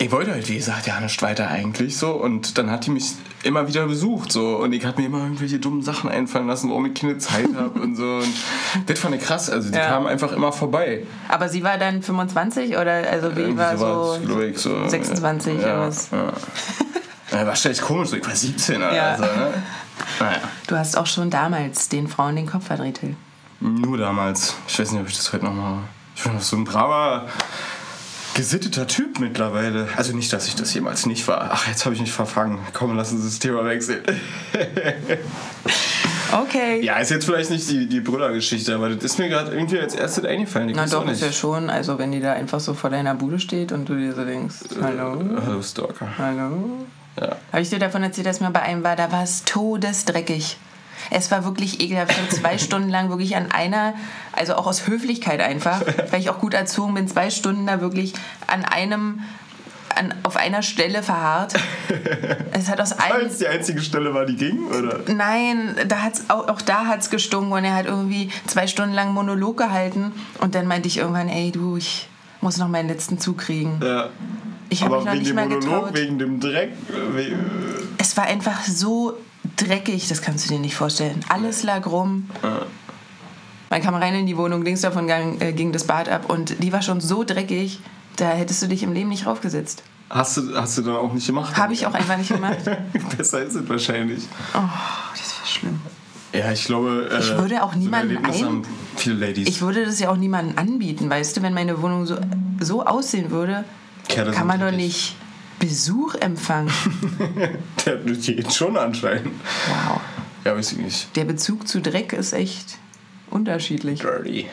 ich 0.00 0.10
wollte 0.12 0.30
halt, 0.32 0.48
wie 0.48 0.56
gesagt, 0.56 0.86
ja 0.86 1.00
nicht 1.00 1.20
weiter 1.22 1.48
eigentlich 1.48 1.96
so. 1.96 2.12
Und 2.12 2.56
dann 2.58 2.70
hat 2.70 2.86
die 2.86 2.90
mich 2.90 3.04
immer 3.42 3.66
wieder 3.66 3.86
besucht 3.86 4.30
so. 4.32 4.56
Und 4.56 4.72
ich 4.72 4.84
habe 4.84 5.00
mir 5.00 5.06
immer 5.08 5.18
irgendwelche 5.24 5.58
dummen 5.58 5.82
Sachen 5.82 6.08
einfallen 6.08 6.46
lassen, 6.46 6.70
warum 6.70 6.86
ich 6.86 6.94
keine 6.94 7.18
Zeit 7.18 7.48
habe 7.56 7.80
und 7.80 7.96
so. 7.96 8.04
Und 8.18 8.32
das 8.86 8.98
fand 8.98 9.16
ich 9.16 9.22
krass. 9.22 9.50
Also 9.50 9.70
die 9.70 9.76
Ja. 9.76 9.88
kam 9.88 10.06
einfach 10.06 10.32
immer 10.32 10.52
vorbei. 10.52 11.04
Aber 11.28 11.48
sie 11.48 11.64
war 11.64 11.78
dann 11.78 12.02
25 12.02 12.76
oder 12.76 12.92
also 13.10 13.34
wie 13.36 13.40
Irgendwie 13.40 13.58
war 13.58 13.76
sowas, 13.76 14.20
so 14.26 14.40
ich, 14.40 14.58
so 14.58 14.88
26 14.88 15.54
ja, 15.54 15.58
oder 15.60 15.80
was? 15.80 16.10
Ja. 16.10 16.32
Ja, 17.30 17.46
war 17.46 17.52
echt 17.52 17.82
komisch, 17.82 18.08
so. 18.08 18.16
ich 18.16 18.26
war 18.26 18.34
17 18.34 18.76
oder 18.76 18.94
Ja. 18.94 19.16
so, 19.16 19.22
ne? 19.24 19.62
Naja, 20.20 20.38
Du 20.66 20.76
hast 20.76 20.96
auch 20.96 21.06
schon 21.06 21.28
damals 21.28 21.88
den 21.88 22.08
Frauen 22.08 22.36
den 22.36 22.46
Kopf 22.46 22.66
verdreht, 22.68 23.00
nur 23.60 23.98
damals. 23.98 24.54
Ich 24.68 24.78
weiß 24.78 24.92
nicht, 24.92 25.00
ob 25.02 25.08
ich 25.08 25.16
das 25.16 25.32
heute 25.32 25.44
noch 25.44 25.52
mache. 25.52 25.78
Ich 26.16 26.22
bin 26.22 26.34
noch 26.34 26.40
so 26.40 26.56
ein 26.56 26.64
braver, 26.64 27.26
gesitteter 28.38 28.86
Typ 28.86 29.18
mittlerweile. 29.18 29.88
Also 29.96 30.14
nicht, 30.14 30.32
dass 30.32 30.46
ich 30.46 30.54
das 30.54 30.72
jemals 30.72 31.06
nicht 31.06 31.26
war. 31.26 31.50
Ach, 31.52 31.66
jetzt 31.66 31.84
habe 31.84 31.96
ich 31.96 32.00
mich 32.00 32.12
verfangen. 32.12 32.60
Komm, 32.72 32.96
lass 32.96 33.10
uns 33.10 33.24
das 33.24 33.38
Thema 33.40 33.64
wechseln. 33.64 34.00
Okay. 36.30 36.84
Ja, 36.84 36.98
ist 36.98 37.10
jetzt 37.10 37.24
vielleicht 37.24 37.48
nicht 37.48 37.70
die, 37.70 37.86
die 37.88 38.00
Brüllergeschichte, 38.00 38.74
aber 38.74 38.90
das 38.90 39.02
ist 39.02 39.18
mir 39.18 39.30
gerade 39.30 39.50
irgendwie 39.50 39.78
als 39.78 39.94
erstes 39.94 40.26
eingefallen. 40.26 40.68
Ich 40.68 40.76
Na 40.76 40.84
doch, 40.84 41.08
ist 41.08 41.22
ja 41.22 41.32
schon. 41.32 41.70
Also 41.70 41.98
wenn 41.98 42.12
die 42.12 42.20
da 42.20 42.34
einfach 42.34 42.60
so 42.60 42.74
vor 42.74 42.90
deiner 42.90 43.14
Bude 43.14 43.40
steht 43.40 43.72
und 43.72 43.88
du 43.88 43.96
dir 43.96 44.12
so 44.12 44.26
denkst, 44.26 44.56
hallo, 44.82 45.22
Hallo, 45.46 45.62
Stalker. 45.62 46.06
hallo. 46.18 46.86
Ja. 47.18 47.36
Habe 47.50 47.62
ich 47.62 47.70
dir 47.70 47.78
davon 47.78 48.02
erzählt, 48.02 48.26
dass 48.26 48.40
mir 48.40 48.50
bei 48.50 48.60
einem 48.60 48.84
war, 48.84 48.94
da 48.94 49.10
war 49.10 49.22
es 49.22 49.42
todesdreckig. 49.44 50.58
Es 51.10 51.30
war 51.30 51.44
wirklich 51.44 51.80
ekelhaft. 51.80 52.12
Ich 52.12 52.18
habe 52.18 52.28
zwei 52.28 52.58
Stunden 52.64 52.88
lang 52.88 53.08
wirklich 53.10 53.36
an 53.36 53.50
einer, 53.50 53.94
also 54.32 54.54
auch 54.54 54.66
aus 54.66 54.86
Höflichkeit 54.86 55.40
einfach, 55.40 55.80
weil 56.10 56.20
ich 56.20 56.30
auch 56.30 56.38
gut 56.38 56.54
erzogen 56.54 56.94
bin, 56.94 57.08
zwei 57.08 57.30
Stunden 57.30 57.66
da 57.66 57.80
wirklich 57.80 58.12
an 58.46 58.64
einem, 58.64 59.20
an, 59.96 60.14
auf 60.22 60.36
einer 60.36 60.62
Stelle 60.62 61.02
verharrt. 61.02 61.54
Es 62.52 62.68
hat 62.68 62.80
aus 62.80 62.92
Weil 62.98 63.12
einem 63.20 63.26
es 63.26 63.38
die 63.38 63.46
einzige 63.48 63.80
Stelle 63.80 64.14
war, 64.14 64.26
die 64.26 64.36
ging, 64.36 64.66
oder? 64.68 65.00
Nein, 65.12 65.74
da 65.88 66.02
hat's, 66.02 66.24
auch, 66.28 66.48
auch 66.48 66.60
da 66.60 66.86
hat 66.86 67.00
es 67.00 67.10
gestunken 67.10 67.52
und 67.52 67.64
er 67.64 67.74
hat 67.74 67.86
irgendwie 67.86 68.30
zwei 68.46 68.66
Stunden 68.66 68.94
lang 68.94 69.12
Monolog 69.12 69.56
gehalten 69.56 70.12
und 70.40 70.54
dann 70.54 70.66
meinte 70.66 70.88
ich 70.88 70.98
irgendwann, 70.98 71.28
ey 71.28 71.50
du, 71.50 71.76
ich 71.76 72.08
muss 72.40 72.56
noch 72.58 72.68
meinen 72.68 72.88
letzten 72.88 73.18
Zug 73.18 73.38
kriegen. 73.38 73.80
Ja. 73.82 74.08
Ich 74.68 74.82
habe 74.84 74.96
mich 74.96 75.04
noch 75.06 75.12
wegen 75.12 75.18
nicht 75.22 75.30
dem 75.30 75.34
mal 75.36 75.48
Monolog, 75.48 75.64
getraut. 75.86 75.94
wegen 75.98 76.18
dem 76.18 76.40
Dreck. 76.40 76.70
we- 77.12 77.36
Es 77.96 78.16
war 78.16 78.24
einfach 78.26 78.62
so 78.64 79.16
dreckig, 79.60 80.08
das 80.08 80.22
kannst 80.22 80.44
du 80.46 80.54
dir 80.54 80.60
nicht 80.60 80.74
vorstellen. 80.76 81.20
Alles 81.28 81.62
lag 81.62 81.86
rum. 81.86 82.28
Man 83.70 83.82
kam 83.82 83.94
rein 83.94 84.14
in 84.14 84.26
die 84.26 84.36
Wohnung, 84.36 84.62
links 84.62 84.80
davon 84.80 85.06
gang, 85.06 85.40
äh, 85.42 85.52
ging 85.52 85.72
das 85.72 85.84
Bad 85.84 86.08
ab 86.08 86.30
und 86.30 86.62
die 86.62 86.72
war 86.72 86.80
schon 86.80 87.00
so 87.00 87.22
dreckig, 87.24 87.80
da 88.16 88.30
hättest 88.30 88.62
du 88.62 88.66
dich 88.66 88.82
im 88.82 88.92
Leben 88.94 89.10
nicht 89.10 89.26
draufgesetzt. 89.26 89.82
Hast 90.08 90.38
du, 90.38 90.54
hast 90.56 90.78
du 90.78 90.82
dann 90.82 90.96
auch 90.96 91.12
nicht 91.12 91.26
gemacht? 91.26 91.54
Habe 91.56 91.74
ich 91.74 91.86
auch 91.86 91.92
einfach 91.92 92.16
nicht 92.16 92.30
gemacht. 92.30 92.58
Besser 93.18 93.42
ist 93.42 93.54
es 93.56 93.68
wahrscheinlich. 93.68 94.22
Oh, 94.54 94.60
das 95.12 95.38
war 95.38 95.46
schlimm. 95.46 95.80
Ja, 96.32 96.50
ich 96.50 96.64
glaube. 96.64 97.08
Äh, 97.12 97.18
Ich 97.20 97.36
würde 97.36 97.62
auch 97.62 97.74
so 97.74 97.78
niemanden 97.78 98.16
Erlebnis 98.16 98.42
ein- 98.42 98.62
viele 98.96 99.16
Ladies. 99.26 99.48
Ich 99.48 99.60
würde 99.60 99.84
das 99.84 99.98
ja 100.00 100.08
auch 100.10 100.16
niemandem 100.16 100.56
anbieten, 100.56 101.10
weißt 101.10 101.36
du, 101.36 101.42
wenn 101.42 101.52
meine 101.52 101.82
Wohnung 101.82 102.06
so, 102.06 102.16
so 102.60 102.86
aussehen 102.86 103.30
würde, 103.30 103.64
Kerle 104.08 104.30
kann 104.30 104.46
man 104.46 104.58
doch 104.60 104.70
nicht 104.72 105.14
Besuch 105.58 106.14
empfangen. 106.16 106.70
Der 107.86 107.96
geht 107.96 108.52
schon 108.52 108.76
anscheinend. 108.76 109.32
Wow. 109.68 110.00
Ja, 110.44 110.56
weiß 110.56 110.72
ich 110.72 110.78
nicht. 110.78 111.16
Der 111.16 111.24
Bezug 111.24 111.66
zu 111.68 111.80
Dreck 111.80 112.12
ist 112.12 112.32
echt 112.32 112.78
unterschiedlich. 113.30 114.00
Dirty. 114.00 114.46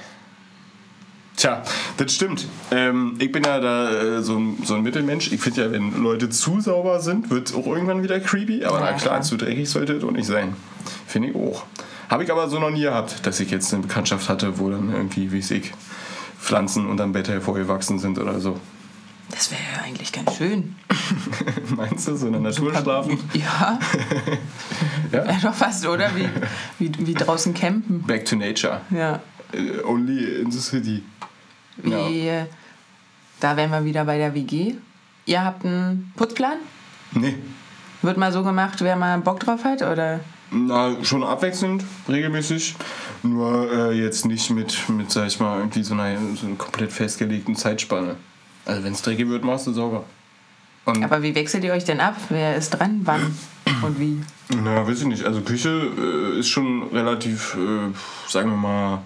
Tja, 1.37 1.63
das 1.97 2.13
stimmt. 2.15 2.47
Ähm, 2.71 3.15
ich 3.19 3.31
bin 3.31 3.43
ja 3.43 3.59
da 3.59 3.91
äh, 3.91 4.21
so, 4.23 4.37
ein, 4.37 4.57
so 4.63 4.75
ein 4.75 4.83
Mittelmensch. 4.83 5.31
Ich 5.33 5.41
finde 5.41 5.63
ja, 5.63 5.71
wenn 5.71 6.01
Leute 6.01 6.29
zu 6.29 6.61
sauber 6.61 7.01
sind, 7.01 7.29
wird 7.29 7.49
es 7.49 7.55
auch 7.55 7.67
irgendwann 7.67 8.03
wieder 8.03 8.19
creepy. 8.19 8.63
Aber 8.63 8.79
Ja, 8.79 8.85
na 8.85 8.93
klar, 8.93 8.99
klar. 8.99 9.21
zu 9.21 9.35
dreckig 9.35 9.69
sollte 9.69 9.93
es 9.93 10.03
auch 10.03 10.11
nicht 10.11 10.27
sein. 10.27 10.55
Finde 11.05 11.29
ich 11.29 11.35
auch. 11.35 11.65
Habe 12.09 12.23
ich 12.23 12.31
aber 12.31 12.49
so 12.49 12.59
noch 12.59 12.69
nie 12.69 12.81
gehabt, 12.83 13.25
dass 13.25 13.39
ich 13.39 13.51
jetzt 13.51 13.73
eine 13.73 13.83
Bekanntschaft 13.83 14.29
hatte, 14.29 14.59
wo 14.59 14.69
dann 14.69 14.93
irgendwie, 14.93 15.31
wie 15.31 15.39
ich, 15.39 15.73
Pflanzen 16.39 16.87
unterm 16.87 17.11
Bett 17.11 17.27
hervorgewachsen 17.27 17.99
sind 17.99 18.17
oder 18.19 18.39
so. 18.39 18.59
Das 19.31 19.51
wäre 19.51 19.61
ja 19.75 19.81
eigentlich 19.83 20.11
ganz 20.11 20.35
schön. 20.37 20.75
Meinst 21.75 22.07
du, 22.07 22.15
so 22.15 22.27
in 22.27 22.33
der 22.33 22.41
Natur 22.41 22.73
schlafen? 22.75 23.19
Ja, 23.33 23.79
Ja. 25.11 25.25
wäre 25.27 25.39
doch 25.41 25.53
fast, 25.53 25.85
oder? 25.87 26.09
Wie, 26.15 26.29
wie, 26.79 27.07
wie 27.07 27.13
draußen 27.13 27.53
campen. 27.53 28.01
Back 28.03 28.25
to 28.25 28.35
nature. 28.35 28.81
Ja. 28.91 29.19
Äh, 29.51 29.81
only 29.83 30.41
in 30.41 30.51
the 30.51 30.59
city. 30.59 31.03
Wie, 31.77 32.27
äh, 32.27 32.45
Da 33.39 33.57
wären 33.57 33.71
wir 33.71 33.83
wieder 33.83 34.05
bei 34.05 34.17
der 34.17 34.33
WG. 34.33 34.75
Ihr 35.25 35.43
habt 35.43 35.65
einen 35.65 36.13
Putzplan? 36.15 36.57
Nee. 37.13 37.35
Wird 38.01 38.17
mal 38.17 38.31
so 38.31 38.43
gemacht, 38.43 38.81
wer 38.81 38.95
mal 38.95 39.17
Bock 39.19 39.39
drauf 39.39 39.63
hat? 39.63 39.81
Oder? 39.81 40.19
Na, 40.51 41.03
schon 41.03 41.23
abwechselnd, 41.23 41.83
regelmäßig. 42.07 42.75
Nur 43.23 43.71
äh, 43.71 43.91
jetzt 43.99 44.25
nicht 44.25 44.49
mit, 44.51 44.87
mit, 44.89 45.11
sag 45.11 45.27
ich 45.27 45.39
mal, 45.39 45.57
irgendwie 45.57 45.81
so 45.83 45.95
einer, 45.95 46.17
so 46.35 46.45
einer 46.45 46.55
komplett 46.55 46.91
festgelegten 46.91 47.55
Zeitspanne. 47.55 48.15
Also 48.65 48.83
wenn 48.83 48.93
es 48.93 49.01
dreckig 49.01 49.29
wird, 49.29 49.43
machst 49.43 49.67
du 49.67 49.73
sauber. 49.73 50.03
Und 50.85 51.03
Aber 51.03 51.23
wie 51.23 51.33
wechselt 51.33 51.63
ihr 51.63 51.73
euch 51.73 51.83
denn 51.83 51.99
ab? 51.99 52.15
Wer 52.29 52.55
ist 52.55 52.71
dran, 52.71 53.01
wann 53.03 53.35
und 53.81 53.99
wie? 53.99 54.21
na, 54.49 54.87
weiß 54.87 54.99
ich 55.01 55.07
nicht. 55.07 55.25
Also 55.25 55.41
Küche 55.41 55.69
äh, 55.69 56.39
ist 56.39 56.49
schon 56.49 56.83
relativ, 56.91 57.55
äh, 57.55 57.91
sagen 58.29 58.51
wir 58.51 58.57
mal, 58.57 59.01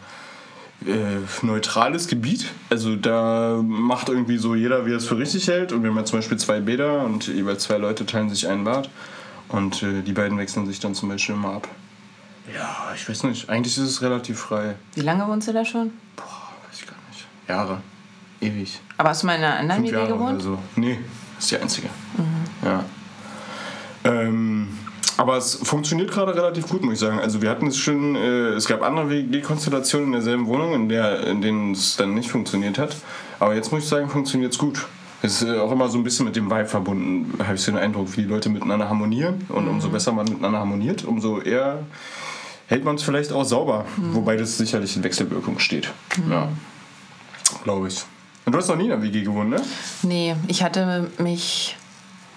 äh, 0.85 1.45
neutrales 1.45 2.07
Gebiet. 2.07 2.47
Also 2.69 2.95
da 2.95 3.61
macht 3.63 4.09
irgendwie 4.09 4.37
so 4.37 4.55
jeder, 4.55 4.85
wie 4.85 4.91
er 4.91 4.97
es 4.97 5.07
für 5.07 5.17
richtig 5.17 5.47
hält. 5.47 5.71
Und 5.71 5.83
wir 5.83 5.89
haben 5.89 5.97
ja 5.97 6.05
zum 6.05 6.19
Beispiel 6.19 6.37
zwei 6.37 6.59
Bäder 6.59 7.03
und 7.03 7.27
jeweils 7.27 7.63
zwei 7.63 7.77
Leute 7.77 8.05
teilen 8.05 8.29
sich 8.29 8.47
ein 8.47 8.63
Bad. 8.63 8.89
Und 9.47 9.81
äh, 9.81 10.01
die 10.01 10.13
beiden 10.13 10.37
wechseln 10.37 10.67
sich 10.67 10.79
dann 10.79 10.95
zum 10.95 11.09
Beispiel 11.09 11.35
immer 11.35 11.53
ab. 11.53 11.67
Ja, 12.53 12.93
ich 12.95 13.07
weiß 13.07 13.23
nicht. 13.23 13.49
Eigentlich 13.49 13.77
ist 13.77 13.83
es 13.83 14.01
relativ 14.01 14.39
frei. 14.39 14.75
Wie 14.95 15.01
lange 15.01 15.27
wohnst 15.27 15.47
du 15.47 15.53
da 15.53 15.63
schon? 15.63 15.91
Boah, 16.15 16.53
weiß 16.67 16.79
ich 16.79 16.85
gar 16.85 16.95
nicht. 17.09 17.25
Jahre. 17.47 17.81
Ewig. 18.41 18.79
Aber 18.98 19.10
hast 19.10 19.24
du 19.24 19.27
mal 19.27 19.36
in 19.36 19.43
einer 19.43 19.58
anderen 19.58 19.81
Fünf 19.81 19.91
WG 19.91 19.98
Jahre 20.01 20.13
oder 20.13 20.24
gewohnt? 20.34 20.41
so. 20.41 20.58
Nee, 20.75 21.00
ist 21.38 21.51
die 21.51 21.58
einzige. 21.58 21.89
Ja. 22.63 22.84
Ähm, 24.05 24.69
Aber 25.17 25.36
es 25.36 25.55
funktioniert 25.55 26.12
gerade 26.12 26.34
relativ 26.34 26.67
gut, 26.69 26.81
muss 26.81 26.93
ich 26.93 27.00
sagen. 27.00 27.19
Also 27.19 27.41
wir 27.41 27.50
hatten 27.50 27.67
es 27.67 27.77
schon, 27.77 28.15
äh, 28.15 28.53
es 28.53 28.65
gab 28.67 28.81
andere 28.81 29.10
WG-Konstellationen 29.10 30.08
in 30.08 30.13
derselben 30.13 30.48
Wohnung, 30.48 30.74
in, 30.74 30.88
der, 30.88 31.27
in 31.27 31.41
denen 31.41 31.74
es 31.74 31.98
dann 31.98 32.13
nicht 32.13 32.31
funktioniert 32.31 32.77
hat. 32.77 32.96
Aber 33.39 33.53
jetzt 33.55 33.72
muss 33.74 33.84
ich 33.84 33.89
sagen, 33.89 34.10
funktioniert 34.10 34.53
es 34.53 34.58
gut. 34.58 34.88
Es 35.22 35.41
ist 35.41 35.50
äh, 35.50 35.58
auch 35.58 35.72
immer 35.74 35.89
so 35.89 35.98
ein 35.98 36.05
bisschen 36.05 36.25
mit 36.25 36.38
dem 36.38 36.50
Vibe 36.50 36.65
verbunden, 36.67 37.38
habe 37.43 37.55
ich 37.55 37.62
so 37.62 37.72
den 37.74 37.81
Eindruck, 37.81 38.15
wie 38.15 38.22
die 38.22 38.27
Leute 38.29 38.48
miteinander 38.50 38.88
harmonieren. 38.88 39.46
Und 39.50 39.67
umso 39.67 39.89
besser 39.89 40.13
man 40.13 40.25
miteinander 40.25 40.60
harmoniert, 40.60 41.03
umso 41.03 41.41
eher 41.41 41.79
hält 42.67 42.86
man 42.86 42.96
es 42.96 43.03
vielleicht 43.03 43.34
auch 43.34 43.43
sauber. 43.43 43.86
Wobei 43.98 44.38
das 44.38 44.58
sicherlich 44.58 44.96
in 44.96 45.03
Wechselwirkung 45.03 45.60
steht. 45.60 45.91
Ja, 46.29 46.48
glaube 47.65 47.89
ich. 47.89 48.05
Und 48.49 48.53
du 48.53 48.57
hast 48.57 48.67
noch 48.67 48.77
nie 48.77 48.87
in 48.87 48.93
einer 48.93 49.03
WG 49.03 49.21
gewohnt, 49.21 49.51
ne? 49.51 49.61
Nee, 50.01 50.35
ich 50.47 50.63
hatte 50.63 51.11
mich 51.19 51.77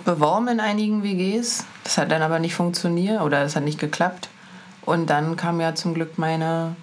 beworben 0.05 0.47
in 0.49 0.61
einigen 0.61 1.03
WGs. 1.03 1.65
Das 1.85 1.97
hat 1.97 2.11
dann 2.11 2.21
aber 2.21 2.39
nicht 2.39 2.55
funktioniert 2.55 3.23
oder 3.23 3.41
es 3.45 3.57
hat 3.57 3.65
nicht 3.65 3.79
geklappt. 3.79 4.29
Und 4.83 5.09
dann 5.09 5.37
kam 5.37 5.59
ja 5.59 5.75
zum 5.75 5.95
Glück 5.95 6.19
meine 6.19 6.77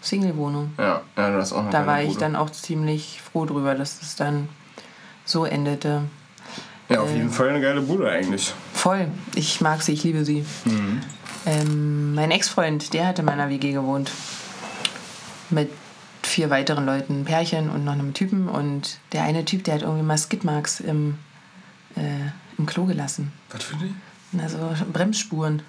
Single-Wohnung. 0.00 0.74
Ja, 0.78 1.00
ja 1.16 1.30
du 1.32 1.38
hast 1.38 1.54
auch 1.54 1.64
noch 1.64 1.70
Da 1.72 1.88
war 1.88 2.02
ich 2.02 2.10
Bude. 2.10 2.20
dann 2.20 2.36
auch 2.36 2.50
ziemlich 2.50 3.20
froh 3.20 3.46
drüber, 3.46 3.74
dass 3.74 4.00
es 4.00 4.14
dann 4.14 4.48
so 5.24 5.44
endete. 5.44 6.02
Ja, 6.88 7.00
auf 7.00 7.12
jeden 7.12 7.30
Fall 7.30 7.48
eine 7.48 7.60
geile 7.60 7.80
Bude 7.80 8.08
eigentlich. 8.08 8.54
Voll. 8.72 9.08
Ich 9.34 9.60
mag 9.60 9.82
sie, 9.82 9.92
ich 9.92 10.04
liebe 10.04 10.24
sie. 10.24 10.46
Ähm, 11.46 12.14
mein 12.14 12.30
Ex-Freund, 12.30 12.92
der 12.94 13.08
hat 13.08 13.18
in 13.18 13.24
meiner 13.24 13.48
WG 13.48 13.72
gewohnt. 13.72 14.12
Mit 15.50 15.68
vier 16.36 16.50
weiteren 16.50 16.84
Leuten, 16.84 17.20
ein 17.20 17.24
Pärchen 17.24 17.70
und 17.70 17.86
noch 17.86 17.94
einem 17.94 18.12
Typen. 18.12 18.46
Und 18.46 18.98
der 19.12 19.22
eine 19.22 19.46
Typ, 19.46 19.64
der 19.64 19.76
hat 19.76 19.82
irgendwie 19.82 20.02
mal 20.02 20.18
Skidmarks 20.18 20.80
im, 20.80 21.16
äh, 21.96 22.28
im 22.58 22.66
Klo 22.66 22.84
gelassen. 22.84 23.32
Was 23.50 23.64
für 23.64 23.76
die? 23.76 23.94
Also 24.38 24.58
Bremsspuren. 24.92 25.62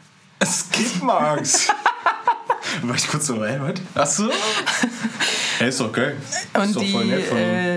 Skidmarks. 0.44 1.70
War 2.82 2.96
ich 2.96 3.08
kurz 3.08 3.28
so, 3.28 3.46
hä, 3.46 3.60
was? 3.62 3.76
Achso. 3.96 4.30
Hey, 5.58 5.70
ist 5.70 5.80
doch 5.80 5.94
geil. 5.94 6.18
ist 6.20 6.76
doch 6.76 6.86
voll 6.86 7.06
nett 7.06 7.26
von 7.28 7.38
äh, 7.38 7.76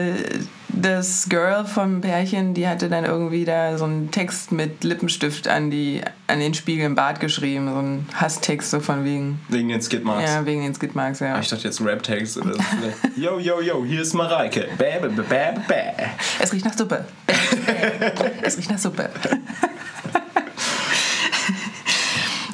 das 0.82 1.28
Girl 1.28 1.64
vom 1.64 2.00
Pärchen, 2.00 2.54
die 2.54 2.66
hatte 2.66 2.88
dann 2.88 3.04
irgendwie 3.04 3.44
da 3.44 3.76
so 3.78 3.84
einen 3.84 4.10
Text 4.10 4.52
mit 4.52 4.84
Lippenstift 4.84 5.48
an, 5.48 5.70
die, 5.70 6.00
an 6.26 6.40
den 6.40 6.54
Spiegel 6.54 6.86
im 6.86 6.94
Bad 6.94 7.20
geschrieben. 7.20 7.68
So 7.68 7.78
einen 7.78 8.08
Hasstext 8.14 8.70
so 8.70 8.80
von 8.80 9.04
wegen, 9.04 9.40
Wegen 9.48 9.68
den 9.68 9.82
Skidmarks. 9.82 10.30
ja, 10.30 10.46
wegen 10.46 10.62
den 10.62 10.74
Skidmarks, 10.74 11.20
ja. 11.20 11.38
Ich 11.38 11.48
dachte 11.48 11.64
jetzt 11.64 11.80
Rap-Text 11.80 12.38
oder 12.38 12.54
so. 12.54 12.62
Yo, 13.16 13.38
yo, 13.38 13.60
yo, 13.60 13.84
hier 13.84 14.02
ist 14.02 14.14
Mareike. 14.14 14.68
Bäh, 14.78 14.98
bäh, 15.00 15.08
bäh, 15.08 15.60
bäh. 15.68 15.92
Es 16.40 16.52
riecht 16.52 16.64
nach 16.64 16.76
Suppe. 16.76 17.04
es 18.42 18.56
riecht 18.56 18.70
nach 18.70 18.78
Suppe. 18.78 19.10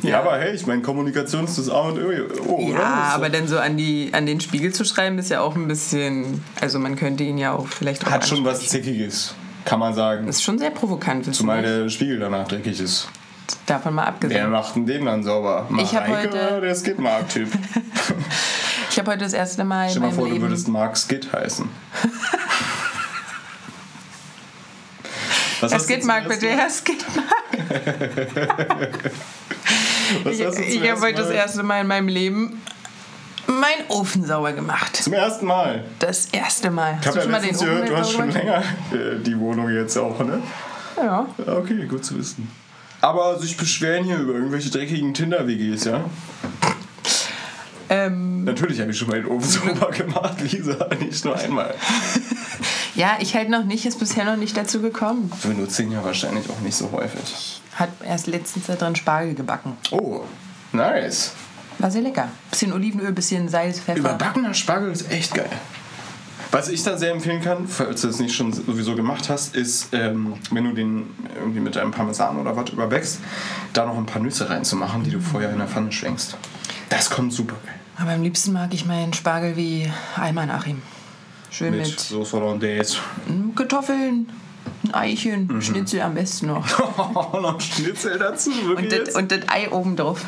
Ja, 0.09 0.21
aber 0.21 0.39
hey, 0.39 0.55
ich 0.55 0.67
meine, 0.67 0.83
Kommunikation 0.83 1.45
ist 1.45 1.59
das 1.59 1.69
A 1.69 1.81
und 1.81 1.99
O, 1.99 2.53
oder? 2.55 2.73
Ja, 2.79 3.09
ist 3.09 3.15
aber 3.15 3.29
dann 3.31 3.47
so 3.49 3.59
an, 3.59 3.77
die, 3.77 4.11
an 4.13 4.27
den 4.27 4.41
Spiegel 4.41 4.73
zu 4.73 4.85
schreiben, 4.85 5.19
ist 5.19 5.31
ja 5.31 5.41
auch 5.41 5.55
ein 5.57 5.69
bisschen. 5.69 6.43
Also, 6.61 6.79
man 6.79 6.97
könnte 6.97 7.25
ihn 7.25 7.39
ja 7.39 7.53
auch 7.53 7.67
vielleicht 7.67 8.05
drauf 8.05 8.13
Hat 8.13 8.27
schon 8.27 8.45
was. 8.45 8.67
Zickiges, 8.69 9.35
kann 9.65 9.79
man 9.81 9.95
sagen. 9.95 10.29
Ist 10.29 10.43
schon 10.43 10.59
sehr 10.59 10.71
provokant. 10.71 11.27
du 11.27 11.33
Zumal 11.33 11.63
der 11.63 11.89
Spiegel 11.89 12.19
danach 12.19 12.47
dreckig 12.49 12.81
ist. 12.81 13.09
Davon 13.67 13.95
mal 13.95 14.03
Wer 14.03 14.09
abgesehen. 14.09 14.51
macht 14.51 14.75
denn 14.77 14.87
den 14.87 15.05
dann 15.05 15.23
sauber? 15.23 15.69
Ich 15.79 15.93
Mareike 15.93 16.11
heute- 16.13 16.29
oder 16.31 16.61
der 16.61 16.75
Skidmark-Typ? 16.75 17.49
Ich 18.89 18.99
habe 18.99 19.11
heute 19.11 19.25
das 19.25 19.35
erste 19.35 19.63
Mal 19.63 19.91
Stell 19.91 20.01
dir 20.01 20.09
mal 20.09 20.15
vor, 20.15 20.25
du 20.27 20.31
Leben. 20.33 20.45
würdest 20.45 20.69
Mark 20.69 20.97
Skid 20.97 21.31
heißen. 21.31 21.69
Was 25.61 25.71
Herr 25.71 25.79
hast 25.79 25.89
du 25.91 25.93
Skidmark, 25.95 26.29
bitte, 26.29 26.49
Herr 26.49 26.71
Skidmark. 26.71 27.27
Mal- 30.15 30.25
was 30.25 30.39
Ich, 30.39 30.45
hast 30.47 30.59
du 30.59 30.63
zum 30.63 30.83
ich 30.83 30.91
habe 30.91 31.01
heute 31.01 31.15
das 31.19 31.29
Mal- 31.29 31.35
erste 31.35 31.63
Mal 31.63 31.81
in 31.81 31.87
meinem 31.87 32.09
Leben 32.09 32.63
meinen 33.47 33.89
Ofen 33.89 34.25
sauber 34.25 34.53
gemacht. 34.53 34.97
Zum 34.97 35.13
ersten 35.13 35.47
Mal. 35.47 35.85
Das 36.01 36.27
erste 36.27 36.71
Mal. 36.71 36.99
Ich 37.01 37.07
habe 37.07 37.19
ja 37.21 37.25
letztens 37.27 37.61
gehört, 37.61 37.89
du 37.89 37.97
hast 37.97 38.13
schon 38.13 38.31
länger 38.31 38.59
äh, 38.93 39.19
die 39.25 39.39
Wohnung 39.39 39.71
jetzt 39.71 39.97
auch, 39.97 40.19
ne? 40.25 40.43
Ja. 40.97 41.27
Okay, 41.47 41.87
gut 41.87 42.05
zu 42.05 42.19
wissen. 42.19 42.51
Aber 43.01 43.39
sich 43.39 43.57
beschweren 43.57 44.05
hier 44.05 44.17
über 44.19 44.33
irgendwelche 44.35 44.71
dreckigen 44.71 45.15
Tinder-WGs, 45.15 45.85
ja? 45.85 46.05
Ähm, 47.89 48.43
Natürlich 48.45 48.81
habe 48.81 48.91
ich 48.91 48.99
schon 48.99 49.09
mal 49.09 49.21
den 49.23 49.31
Ofen 49.31 49.49
sauber 49.49 49.91
gemacht, 49.93 50.41
Lisa, 50.41 50.89
nicht 50.99 51.25
nur 51.25 51.37
einmal. 51.37 51.73
ja, 52.97 53.17
ich 53.21 53.37
halt 53.37 53.49
noch 53.49 53.65
nicht, 53.65 53.87
ist 53.87 54.01
bisher 54.01 54.25
noch 54.25 54.37
nicht 54.37 54.57
dazu 54.57 54.81
gekommen. 54.81 55.31
Wir 55.43 55.55
nutzen 55.55 55.93
ja 55.93 56.03
wahrscheinlich 56.03 56.51
auch 56.51 56.61
nicht 56.61 56.75
so 56.77 56.91
häufig. 56.91 57.61
Hat 57.77 57.91
erst 58.05 58.27
letztens 58.27 58.67
da 58.67 58.75
drin 58.75 58.97
Spargel 58.97 59.35
gebacken. 59.35 59.77
Oh, 59.91 60.23
nice. 60.73 61.33
War 61.79 61.91
sehr 61.91 62.03
lecker. 62.03 62.29
Bisschen 62.51 62.73
Olivenöl, 62.73 63.13
bisschen 63.13 63.49
Salz, 63.49 63.79
Pfeffer. 63.81 63.99
Überbackener 64.01 64.55
Spargel 64.55 64.91
ist 64.91 65.11
echt 65.11 65.35
geil. 65.35 65.51
Was 66.53 66.69
ich 66.69 66.83
da 66.83 66.97
sehr 66.97 67.11
empfehlen 67.13 67.43
kann, 67.43 67.69
falls 67.69 68.01
du 68.01 68.09
es 68.09 68.19
nicht 68.19 68.35
schon 68.35 68.53
sowieso 68.53 68.95
gemacht 68.95 69.29
hast, 69.29 69.55
ist, 69.55 69.89
ähm, 69.93 70.35
wenn 70.51 70.65
du 70.65 70.73
den 70.73 71.07
irgendwie 71.35 71.61
mit 71.61 71.77
einem 71.77 71.91
Parmesan 71.91 72.39
oder 72.39 72.57
was 72.57 72.71
überbackst, 72.71 73.19
da 73.75 73.85
noch 73.85 73.97
ein 73.99 74.07
paar 74.07 74.23
Nüsse 74.23 74.49
reinzumachen, 74.49 75.03
die 75.05 75.11
du 75.11 75.21
vorher 75.21 75.51
in 75.51 75.59
der 75.59 75.67
Pfanne 75.69 75.93
schwenkst. 75.93 76.37
Das 76.89 77.11
kommt 77.11 77.33
super 77.33 77.57
geil. 77.67 77.75
Aber 77.99 78.13
am 78.13 78.23
liebsten 78.23 78.53
mag 78.53 78.73
ich 78.73 78.87
meinen 78.87 79.13
Spargel 79.13 79.57
wie 79.57 79.91
Alman 80.17 80.51
Achim. 80.51 80.81
Schön 81.51 81.73
Mit 81.77 81.87
mit, 81.89 82.01
Sauce 82.01 82.33
Hollandaise. 82.33 82.99
mm, 83.27 83.55
Kartoffeln, 83.55 84.29
ein 84.85 84.95
Eichen, 84.95 85.47
Mhm. 85.49 85.63
Schnitzel 85.63 86.01
am 86.03 86.15
besten 86.15 86.47
noch. 86.49 86.65
Oh, 87.33 87.37
noch 87.41 87.61
Schnitzel 87.61 88.19
dazu, 88.19 88.51
wirklich 88.67 88.85
Und 88.87 88.93
das, 88.93 88.99
jetzt? 89.09 89.17
und 89.17 89.33
das 89.33 89.41
Ei 89.49 89.71
oben 89.71 89.97
drauf. 89.97 90.25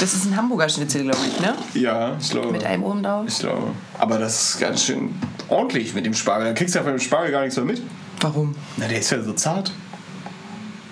Das 0.00 0.14
ist 0.14 0.26
ein 0.26 0.36
Hamburger 0.36 0.68
Schnitzel, 0.68 1.02
glaube 1.02 1.18
ich, 1.26 1.40
ne? 1.40 1.54
Ja, 1.74 2.16
ich 2.20 2.30
glaube. 2.30 2.52
Mit 2.52 2.64
Ei 2.66 2.78
oben 2.78 3.02
drauf. 3.02 3.24
Ich 3.28 3.38
glaube. 3.38 3.68
Aber 3.98 4.18
das 4.18 4.50
ist 4.54 4.60
ganz 4.60 4.84
schön 4.84 5.14
ordentlich 5.48 5.94
mit 5.94 6.04
dem 6.06 6.14
Spargel. 6.14 6.48
Da 6.48 6.52
kriegst 6.54 6.74
du 6.74 6.78
ja 6.78 6.84
von 6.84 6.92
dem 6.94 7.00
Spargel 7.00 7.30
gar 7.32 7.40
nichts 7.42 7.56
mehr 7.56 7.64
mit. 7.66 7.82
Warum? 8.20 8.54
Na, 8.76 8.86
der 8.88 8.98
ist 8.98 9.10
ja 9.10 9.22
so 9.22 9.32
zart. 9.32 9.72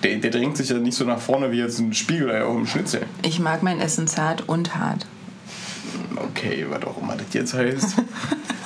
Der, 0.02 0.16
der 0.18 0.30
drängt 0.32 0.56
sich 0.56 0.68
ja 0.68 0.78
nicht 0.78 0.96
so 0.96 1.04
nach 1.04 1.20
vorne 1.20 1.52
wie 1.52 1.58
jetzt 1.58 1.78
ein 1.78 1.94
Spiegelei 1.94 2.42
auf 2.42 2.56
dem 2.56 2.66
Schnitzel. 2.66 3.02
Ich 3.22 3.38
mag 3.38 3.62
mein 3.62 3.80
Essen 3.80 4.06
zart 4.08 4.48
und 4.48 4.74
hart. 4.74 5.06
Okay, 6.16 6.66
was 6.68 6.82
auch 6.84 7.00
immer 7.00 7.14
das 7.16 7.26
jetzt 7.32 7.54
heißt. 7.54 7.96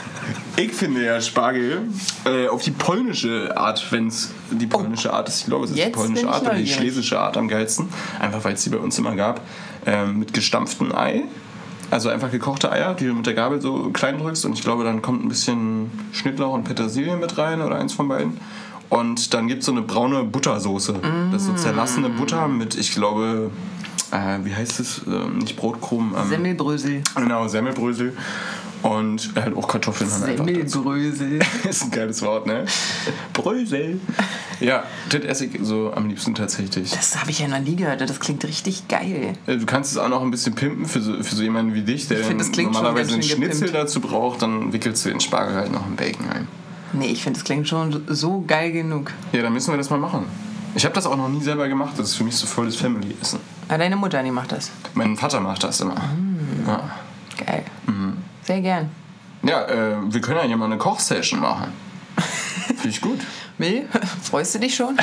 ich 0.57 0.73
finde 0.73 1.05
ja 1.05 1.21
Spargel 1.21 1.83
äh, 2.25 2.49
auf 2.49 2.62
die 2.62 2.71
polnische 2.71 3.57
Art, 3.57 3.85
wenn 3.90 4.09
es 4.09 4.33
die 4.51 4.66
polnische 4.66 5.12
Art 5.12 5.29
ist. 5.29 5.40
Ich 5.40 5.47
glaube, 5.47 5.64
es 5.64 5.71
ist 5.71 5.77
die 5.77 5.83
Jetzt 5.83 5.95
polnische 5.95 6.23
bin 6.23 6.29
ich 6.29 6.35
Art 6.35 6.42
oder 6.42 6.51
die 6.53 6.61
neugierig. 6.61 6.75
schlesische 6.77 7.21
Art 7.21 7.37
am 7.37 7.49
geilsten. 7.49 7.88
Einfach 8.21 8.45
weil 8.45 8.55
es 8.55 8.62
die 8.64 8.71
bei 8.71 8.79
uns 8.79 8.99
immer 8.99 9.14
gab. 9.14 9.40
Ähm, 9.85 10.19
mit 10.21 10.33
gestampftem 10.33 10.95
Ei. 10.95 11.25
Also 11.90 12.09
einfach 12.09 12.31
gekochte 12.31 12.73
Eier, 12.73 12.95
die 12.95 13.07
du 13.07 13.14
mit 13.14 13.27
der 13.27 13.35
Gabel 13.35 13.61
so 13.61 13.90
klein 13.90 14.19
drückst. 14.19 14.45
Und 14.47 14.55
ich 14.55 14.62
glaube, 14.62 14.83
dann 14.85 15.03
kommt 15.03 15.25
ein 15.25 15.29
bisschen 15.29 15.90
Schnittlauch 16.12 16.55
und 16.55 16.64
Petersilie 16.64 17.16
mit 17.16 17.38
rein 17.38 17.61
oder 17.62 17.77
eins 17.77 17.92
von 17.92 18.09
beiden. 18.09 18.40
Und 18.88 19.35
dann 19.35 19.49
gibt 19.49 19.61
es 19.61 19.66
so 19.66 19.73
eine 19.73 19.83
braune 19.83 20.25
Buttersoße. 20.25 21.01
Das 21.33 21.42
ist 21.42 21.49
so 21.49 21.55
zerlassene 21.55 22.09
Butter 22.09 22.47
mit, 22.49 22.77
ich 22.77 22.92
glaube, 22.92 23.51
äh, 24.12 24.38
wie 24.45 24.55
heißt 24.55 24.79
es? 24.81 25.03
Ähm, 25.07 25.38
nicht 25.38 25.57
Brotkrumen. 25.57 26.14
Ähm, 26.16 26.29
Semmelbrösel. 26.29 27.03
Genau, 27.16 27.49
Semmelbrösel. 27.49 28.16
Und 28.83 29.33
halt 29.35 29.57
auch 29.57 29.67
Kartoffeln 29.67 30.09
dann 30.11 30.23
einfach. 30.25 30.45
Semmelbrösel. 30.45 31.41
ist 31.69 31.85
ein 31.85 31.91
geiles 31.91 32.23
Wort, 32.23 32.47
ne? 32.47 32.65
Brösel. 33.33 34.01
Ja, 34.61 34.85
das 35.11 35.23
esse 35.23 35.45
ich 35.47 35.59
so 35.62 35.93
am 35.95 36.09
liebsten 36.09 36.35
tatsächlich. 36.35 36.91
Das 36.91 37.21
habe 37.21 37.31
ich 37.31 37.39
ja 37.41 37.49
noch 37.49 37.59
nie 37.59 37.77
gehört. 37.77 38.01
Das 38.01 38.21
klingt 38.21 38.45
richtig 38.45 38.89
geil. 38.89 39.35
Äh, 39.47 39.57
Du 39.57 39.67
kannst 39.67 39.93
es 39.93 39.99
auch 39.99 40.09
noch 40.09 40.23
ein 40.23 40.31
bisschen 40.31 40.55
pimpen 40.55 40.87
für 40.87 41.01
so, 41.01 41.23
für 41.23 41.35
so 41.35 41.43
jemanden 41.43 41.75
wie 41.75 41.83
dich, 41.83 42.09
der 42.09 42.19
find, 42.19 42.57
normalerweise 42.57 43.15
einen 43.15 43.23
Schnitzel 43.23 43.67
gepimpt. 43.67 43.75
dazu 43.75 44.01
braucht, 44.01 44.43
dann 44.43 44.73
wickelst 44.73 45.05
du 45.05 45.09
den 45.11 45.21
Spargel 45.21 45.57
halt 45.57 45.73
noch 45.73 45.87
in 45.87 45.97
Bacon 45.97 46.29
ein. 46.29 46.49
Nee, 46.93 47.07
ich 47.09 47.23
finde, 47.23 47.39
das 47.39 47.45
klingt 47.45 47.69
schon 47.69 48.05
so 48.09 48.45
geil 48.47 48.73
genug. 48.73 49.12
Ja, 49.33 49.43
dann 49.43 49.53
müssen 49.53 49.73
wir 49.73 49.79
das 49.79 49.91
mal 49.91 49.99
machen. 49.99 50.27
Ich 50.75 50.85
habe 50.85 50.95
das 50.95 51.07
auch 51.07 51.17
noch 51.17 51.29
nie 51.29 51.43
selber 51.43 51.69
gemacht. 51.69 51.95
Das 51.97 52.11
ist 52.11 52.15
für 52.17 52.25
mich 52.25 52.37
so 52.37 52.47
volles 52.47 52.77
Family-Essen. 52.77 53.41
Ah, 53.69 53.79
deine 53.79 53.97
Mutter, 53.97 54.23
die 54.23 54.31
macht 54.31 54.53
das. 54.53 54.71
Mein 54.95 55.17
Vater 55.17 55.41
macht 55.41 55.65
das 55.65 55.81
immer. 55.81 55.95
Mm. 55.95 56.67
Ja, 56.69 56.91
Geil. 57.45 57.65
Sehr 58.47 58.61
gern. 58.61 58.91
ja 59.43 59.65
äh, 59.67 59.97
wir 60.07 60.21
können 60.21 60.39
ja 60.39 60.45
hier 60.45 60.57
mal 60.57 60.67
eine 60.67 60.79
Kochsession 60.79 61.41
machen. 61.41 61.73
Finde 62.67 62.89
ich 62.89 63.01
gut. 63.01 63.21
Mill, 63.59 63.89
freust 64.23 64.55
du 64.55 64.59
dich 64.59 64.75
schon? 64.75 64.97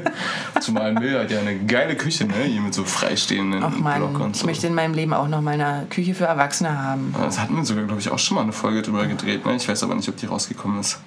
Zumal 0.60 0.92
Mill 0.92 1.18
hat 1.18 1.30
ja 1.30 1.40
eine 1.40 1.58
geile 1.64 1.96
Küche, 1.96 2.26
ne? 2.26 2.34
Hier 2.44 2.60
mit 2.60 2.74
so 2.74 2.84
freistehenden 2.84 3.62
Ach 3.62 3.70
Block 3.70 3.82
man, 3.82 4.02
und 4.02 4.36
ich 4.36 4.42
so. 4.42 4.46
möchte 4.46 4.66
in 4.66 4.74
meinem 4.74 4.92
Leben 4.92 5.14
auch 5.14 5.26
noch 5.26 5.40
mal 5.40 5.54
eine 5.54 5.86
Küche 5.88 6.14
für 6.14 6.26
Erwachsene 6.26 6.78
haben. 6.78 7.14
Das 7.18 7.40
hatten 7.40 7.56
wir 7.56 7.64
sogar, 7.64 7.84
glaube 7.84 8.00
ich, 8.00 8.10
auch 8.10 8.18
schon 8.18 8.34
mal 8.34 8.42
eine 8.42 8.52
Folge 8.52 8.82
drüber 8.82 9.06
gedreht. 9.06 9.46
Ne? 9.46 9.56
Ich 9.56 9.66
weiß 9.66 9.82
aber 9.84 9.94
nicht, 9.94 10.08
ob 10.08 10.16
die 10.18 10.26
rausgekommen 10.26 10.80
ist. 10.80 10.98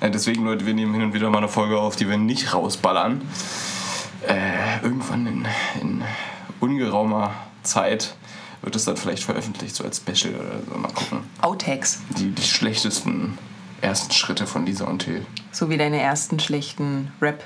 Äh, 0.00 0.10
deswegen, 0.10 0.44
Leute, 0.44 0.66
wir 0.66 0.74
nehmen 0.74 0.94
hin 0.94 1.02
und 1.02 1.14
wieder 1.14 1.30
mal 1.30 1.38
eine 1.38 1.48
Folge 1.48 1.78
auf, 1.78 1.96
die 1.96 2.08
wir 2.08 2.16
nicht 2.16 2.54
rausballern. 2.54 3.20
Äh, 4.26 4.84
irgendwann 4.84 5.26
in, 5.26 5.46
in 5.80 6.02
ungeraumer 6.60 7.32
Zeit 7.64 8.14
wird 8.62 8.76
es 8.76 8.84
dann 8.84 8.96
vielleicht 8.96 9.24
veröffentlicht, 9.24 9.74
so 9.74 9.84
als 9.84 9.98
Special 9.98 10.34
oder 10.34 10.60
so. 10.66 10.78
Mal 10.78 10.92
gucken. 10.92 11.20
Outtakes. 11.40 12.00
Die, 12.18 12.30
die 12.30 12.42
schlechtesten 12.42 13.38
ersten 13.80 14.12
Schritte 14.12 14.46
von 14.46 14.66
Lisa 14.66 14.84
und 14.84 15.00
Till. 15.00 15.24
So 15.52 15.70
wie 15.70 15.76
deine 15.76 16.00
ersten 16.00 16.40
schlechten 16.40 17.12
Rap. 17.20 17.42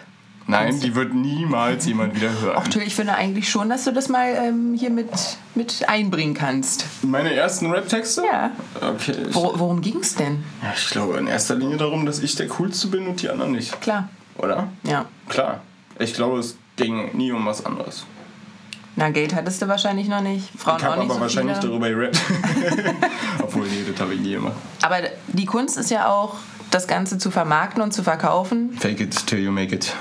Nein, 0.47 0.81
die 0.81 0.95
wird 0.95 1.15
niemals 1.15 1.87
jemand 1.87 2.17
wieder 2.17 2.31
hören. 2.41 2.57
Ach, 2.59 2.67
Till, 2.67 2.83
ich 2.83 2.95
finde 2.95 3.15
eigentlich 3.15 3.49
schon, 3.49 3.69
dass 3.69 3.85
du 3.85 3.93
das 3.93 4.09
mal 4.09 4.35
ähm, 4.35 4.75
hier 4.77 4.91
mit, 4.91 5.09
mit 5.55 5.89
einbringen 5.89 6.35
kannst. 6.35 6.85
Meine 7.03 7.33
ersten 7.33 7.71
Rap-Texte? 7.71 8.25
Ja. 8.25 8.51
Okay. 8.81 9.15
Wor 9.31 9.59
worum 9.59 9.81
ging's 9.81 10.17
denn? 10.17 10.43
ja, 10.63 10.73
ich 10.77 10.91
glaube 10.91 11.19
in 11.19 11.29
erster 11.29 11.55
Linie 11.55 11.77
darum, 11.77 12.07
dass 12.07 12.19
ich 12.19 12.35
der 12.35 12.49
Coolste 12.49 12.89
bin 12.89 13.07
und 13.07 13.23
die 13.23 13.29
anderen 13.29 13.53
nicht. 13.53 13.81
Klar. 13.81 14.09
Oder? 14.37 14.69
Ja. 14.83 15.07
Klar. 15.29 15.63
Ich 15.99 16.15
glaube, 16.15 16.41
es 16.41 16.57
ging 16.77 17.17
nie 17.17 17.31
um 17.31 17.47
was 17.47 17.65
anderes. 17.65 18.05
Na, 18.97 19.09
Geld 19.11 19.35
hattest 19.35 19.63
du 19.63 19.69
wahrscheinlich 19.69 20.09
noch 20.09 20.21
nicht. 20.21 20.49
Frauen 20.59 20.77
Ich 20.79 20.85
auch 20.85 20.91
habe 20.91 21.01
nicht 21.01 21.11
aber 21.11 21.15
so 21.15 21.21
wahrscheinlich 21.21 21.57
viele. 21.57 21.69
darüber 21.69 21.89
gerappt. 21.89 22.21
Obwohl, 23.43 23.67
nee, 23.67 23.85
das 23.91 24.01
habe 24.01 24.15
ich 24.15 24.21
nie 24.21 24.33
gemacht. 24.33 24.55
Aber 24.83 24.97
die 25.29 25.47
Kunst 25.47 25.79
ist 25.79 25.91
ja 25.91 26.09
auch, 26.09 26.37
das 26.71 26.87
Ganze 26.87 27.19
zu 27.19 27.31
vermarkten 27.31 27.83
und 27.83 27.93
zu 27.93 28.03
verkaufen. 28.03 28.73
Fake 28.79 29.01
it 29.01 29.27
till 29.27 29.39
you 29.39 29.51
make 29.53 29.75
it. 29.75 29.93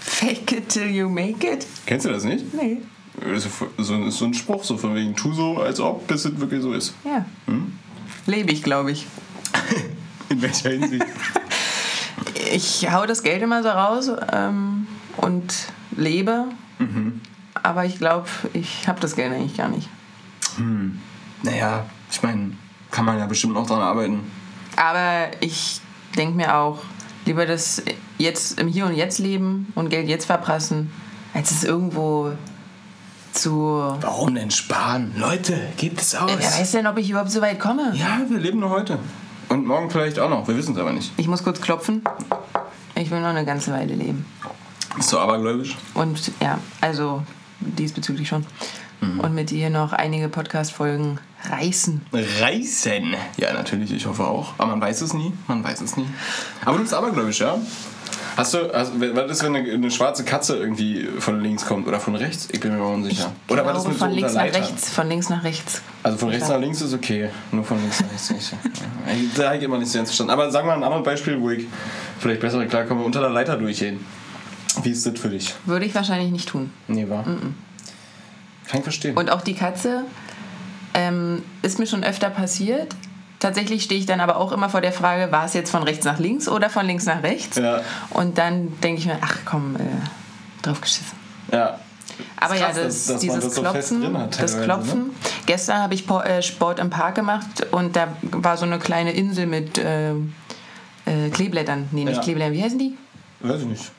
Fake 0.00 0.52
it 0.52 0.68
till 0.68 0.88
you 0.88 1.08
make 1.08 1.46
it. 1.46 1.66
Kennst 1.86 2.06
du 2.06 2.10
das 2.10 2.24
nicht? 2.24 2.52
Nee. 2.54 2.78
So, 3.78 4.06
ist 4.08 4.18
so 4.18 4.24
ein 4.26 4.34
Spruch, 4.34 4.62
so 4.64 4.76
von 4.76 4.94
wegen, 4.94 5.14
tu 5.16 5.32
so, 5.32 5.58
als 5.58 5.80
ob, 5.80 6.06
bis 6.06 6.24
es 6.24 6.38
wirklich 6.38 6.62
so 6.62 6.72
ist. 6.74 6.94
Ja. 7.04 7.24
Hm? 7.46 7.78
Lebe 8.26 8.52
ich, 8.52 8.62
glaube 8.62 8.92
ich. 8.92 9.06
In 10.28 10.42
welcher 10.42 10.70
Hinsicht? 10.70 11.04
Ich 12.52 12.88
hau 12.90 13.06
das 13.06 13.22
Geld 13.22 13.42
immer 13.42 13.62
so 13.62 13.68
raus 13.68 14.10
ähm, 14.32 14.85
und 15.16 15.68
lebe. 15.96 16.46
Mhm. 16.78 17.20
Aber 17.62 17.84
ich 17.84 17.98
glaube, 17.98 18.28
ich 18.52 18.86
habe 18.86 19.00
das 19.00 19.16
Geld 19.16 19.32
eigentlich 19.32 19.56
gar 19.56 19.68
nicht. 19.68 19.88
naja, 21.42 21.86
ich 22.10 22.22
meine, 22.22 22.52
kann 22.90 23.04
man 23.04 23.18
ja 23.18 23.26
bestimmt 23.26 23.54
noch 23.54 23.66
dran 23.66 23.80
arbeiten. 23.80 24.20
Aber 24.76 25.28
ich 25.40 25.80
denke 26.16 26.36
mir 26.36 26.54
auch, 26.56 26.78
lieber 27.24 27.46
das 27.46 27.82
jetzt 28.18 28.60
im 28.60 28.68
Hier 28.68 28.86
und 28.86 28.94
Jetzt 28.94 29.18
leben 29.18 29.72
und 29.74 29.90
Geld 29.90 30.08
jetzt 30.08 30.26
verprassen, 30.26 30.90
als 31.34 31.50
es 31.50 31.64
irgendwo 31.64 32.32
zu. 33.32 33.94
Warum 34.00 34.34
denn 34.34 34.50
sparen? 34.50 35.12
Leute, 35.16 35.58
gebt 35.76 36.00
es 36.00 36.14
aus. 36.14 36.30
Wer 36.36 36.46
weiß 36.46 36.72
denn, 36.72 36.86
ob 36.86 36.98
ich 36.98 37.10
überhaupt 37.10 37.30
so 37.30 37.40
weit 37.40 37.60
komme? 37.60 37.92
Ja, 37.94 38.20
wir 38.28 38.38
leben 38.38 38.60
nur 38.60 38.70
heute. 38.70 38.98
Und 39.48 39.66
morgen 39.66 39.90
vielleicht 39.90 40.18
auch 40.18 40.30
noch, 40.30 40.48
wir 40.48 40.56
wissen 40.56 40.74
es 40.74 40.80
aber 40.80 40.92
nicht. 40.92 41.12
Ich 41.16 41.28
muss 41.28 41.42
kurz 41.42 41.60
klopfen. 41.60 42.02
Ich 42.94 43.10
will 43.10 43.20
noch 43.20 43.28
eine 43.28 43.44
ganze 43.44 43.72
Weile 43.72 43.94
leben. 43.94 44.24
Bist 44.96 45.12
du 45.12 45.18
abergläubisch? 45.18 45.76
Und 45.94 46.32
ja, 46.40 46.58
also 46.80 47.22
diesbezüglich 47.60 48.28
schon. 48.28 48.46
Mhm. 49.00 49.20
Und 49.20 49.34
mit 49.34 49.50
dir 49.50 49.70
noch 49.70 49.92
einige 49.92 50.28
Podcast-Folgen 50.28 51.18
reißen. 51.50 52.00
Reißen. 52.12 53.14
Ja, 53.36 53.52
natürlich, 53.52 53.92
ich 53.92 54.06
hoffe 54.06 54.24
auch. 54.24 54.54
Aber 54.58 54.70
man 54.70 54.80
weiß 54.80 55.02
es 55.02 55.12
nie, 55.12 55.32
man 55.48 55.62
weiß 55.62 55.82
es 55.82 55.96
nie. 55.96 56.06
Aber 56.64 56.76
du 56.76 56.82
bist 56.82 56.94
abergläubisch, 56.94 57.40
ja? 57.40 57.58
Hast 58.36 58.52
du, 58.52 58.70
hast, 58.72 58.92
was 59.00 59.30
ist, 59.30 59.42
wenn 59.44 59.56
eine, 59.56 59.70
eine 59.70 59.90
schwarze 59.90 60.22
Katze 60.22 60.56
irgendwie 60.56 61.08
von 61.18 61.40
links 61.40 61.64
kommt 61.64 61.88
oder 61.88 61.98
von 61.98 62.14
rechts? 62.14 62.48
Ich 62.52 62.60
bin 62.60 62.72
mir 62.72 62.78
mal 62.78 62.92
unsicher. 62.92 63.32
Oder 63.48 63.62
Ich 63.62 63.68
was 63.68 63.78
ist 63.78 63.88
mit 63.88 63.96
von 63.96 64.10
so 64.10 64.14
links 64.16 64.34
nach 64.34 64.42
rechts. 64.42 64.90
Von 64.90 65.08
links 65.08 65.28
nach 65.30 65.44
rechts. 65.44 65.82
Also 66.02 66.18
von 66.18 66.28
rechts 66.28 66.48
nach 66.48 66.60
links 66.60 66.80
ist 66.82 66.92
okay, 66.92 67.30
nur 67.50 67.64
von 67.64 67.80
links 67.80 68.00
nach 68.00 68.10
rechts 68.10 68.30
nicht. 68.30 68.54
Da 69.36 69.46
habe 69.46 69.56
ich 69.56 69.62
immer 69.62 69.78
nicht 69.78 69.90
so 69.90 69.98
ganz 69.98 70.10
verstanden. 70.10 70.32
Aber 70.32 70.50
sag 70.50 70.66
mal 70.66 70.74
ein 70.74 70.84
anderes 70.84 71.04
Beispiel, 71.04 71.40
wo 71.40 71.48
ich 71.50 71.66
vielleicht 72.18 72.40
besser 72.40 72.64
klarkomme. 72.66 73.02
Unter 73.02 73.20
der 73.20 73.30
Leiter 73.30 73.56
durchgehen. 73.56 74.04
Wie 74.82 74.90
ist 74.90 75.06
das 75.06 75.18
für 75.18 75.28
dich? 75.28 75.54
Würde 75.64 75.84
ich 75.86 75.94
wahrscheinlich 75.94 76.30
nicht 76.30 76.48
tun. 76.48 76.70
Nee, 76.88 77.08
war? 77.08 77.24
Kann 77.24 77.54
ich 78.74 78.82
verstehen. 78.82 79.16
Und 79.16 79.30
auch 79.30 79.42
die 79.42 79.54
Katze 79.54 80.04
ähm, 80.94 81.42
ist 81.62 81.78
mir 81.78 81.86
schon 81.86 82.04
öfter 82.04 82.30
passiert. 82.30 82.94
Tatsächlich 83.38 83.82
stehe 83.84 84.00
ich 84.00 84.06
dann 84.06 84.20
aber 84.20 84.36
auch 84.36 84.50
immer 84.52 84.68
vor 84.70 84.80
der 84.80 84.92
Frage, 84.92 85.30
war 85.30 85.44
es 85.44 85.52
jetzt 85.54 85.70
von 85.70 85.82
rechts 85.82 86.04
nach 86.04 86.18
links 86.18 86.48
oder 86.48 86.70
von 86.70 86.86
links 86.86 87.04
nach 87.04 87.22
rechts? 87.22 87.56
Ja. 87.58 87.80
Und 88.10 88.38
dann 88.38 88.80
denke 88.80 89.00
ich 89.00 89.06
mir, 89.06 89.18
ach 89.20 89.38
komm, 89.44 89.76
äh, 89.76 89.80
drauf 90.62 90.80
geschissen. 90.80 91.16
ja. 91.52 91.78
Aber 92.38 92.54
Ist 92.54 92.60
ja, 92.60 92.66
krass, 92.68 92.76
das, 92.76 92.84
dass- 92.86 93.06
dass 93.06 93.20
dieses 93.20 93.44
das 93.44 93.54
so 93.56 93.62
fest 93.64 93.88
Klopfen, 93.90 94.18
hat 94.18 94.30
das 94.40 94.52
teilweise, 94.52 94.64
Klopfen. 94.64 95.10
Gestern 95.44 95.82
habe 95.82 95.92
ich 95.94 96.08
äh, 96.08 96.40
Sport 96.40 96.78
im 96.78 96.88
Park 96.88 97.14
gemacht 97.14 97.66
und 97.72 97.94
da 97.94 98.08
war 98.30 98.56
so 98.56 98.64
eine 98.64 98.78
kleine 98.78 99.12
Insel 99.12 99.44
mit 99.46 99.76
äh, 99.76 100.12
äh, 100.12 101.28
Kleeblättern. 101.30 101.88
Nee, 101.92 102.04
nicht 102.04 102.16
Ja. 102.16 102.22
Kleeblättern, 102.22 102.54
wie 102.54 102.62
heißen 102.62 102.78
die? 102.78 102.96
Weiß 103.40 103.60
ich 103.60 103.66
nicht. 103.66 103.90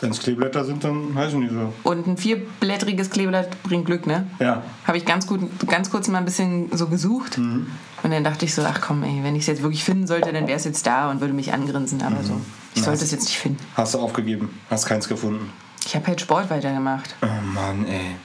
Wenn 0.00 0.10
es 0.10 0.18
Kleeblätter 0.20 0.64
sind, 0.64 0.84
dann 0.84 1.14
heißt 1.14 1.32
es 1.32 1.38
nicht 1.38 1.52
so. 1.52 1.72
Und 1.82 2.06
ein 2.06 2.16
vierblättriges 2.18 3.08
Kleeblatt 3.10 3.62
bringt 3.62 3.86
Glück, 3.86 4.06
ne? 4.06 4.26
Ja. 4.38 4.62
Habe 4.86 4.98
ich 4.98 5.06
ganz, 5.06 5.26
gut, 5.26 5.40
ganz 5.66 5.90
kurz 5.90 6.08
mal 6.08 6.18
ein 6.18 6.24
bisschen 6.26 6.68
so 6.76 6.86
gesucht. 6.88 7.38
Mhm. 7.38 7.66
Und 8.02 8.10
dann 8.10 8.22
dachte 8.22 8.44
ich 8.44 8.54
so, 8.54 8.62
ach 8.62 8.80
komm, 8.82 9.02
ey, 9.04 9.20
wenn 9.22 9.34
ich 9.34 9.42
es 9.42 9.46
jetzt 9.46 9.62
wirklich 9.62 9.82
finden 9.84 10.06
sollte, 10.06 10.32
dann 10.32 10.46
wäre 10.46 10.58
es 10.58 10.64
jetzt 10.64 10.86
da 10.86 11.10
und 11.10 11.20
würde 11.20 11.32
mich 11.32 11.52
angrinsen. 11.54 12.02
Aber 12.02 12.22
so, 12.22 12.38
ich 12.74 12.82
sollte 12.82 13.04
es 13.04 13.10
jetzt 13.10 13.24
nicht 13.24 13.38
finden. 13.38 13.58
Hast 13.74 13.94
du 13.94 13.98
aufgegeben? 13.98 14.50
Hast 14.68 14.84
keins 14.86 15.08
gefunden? 15.08 15.50
Ich 15.86 15.94
habe 15.94 16.06
halt 16.08 16.20
Sport 16.20 16.50
weitergemacht. 16.50 17.14
Oh 17.22 17.26
Mann, 17.54 17.86
ey. 17.86 18.16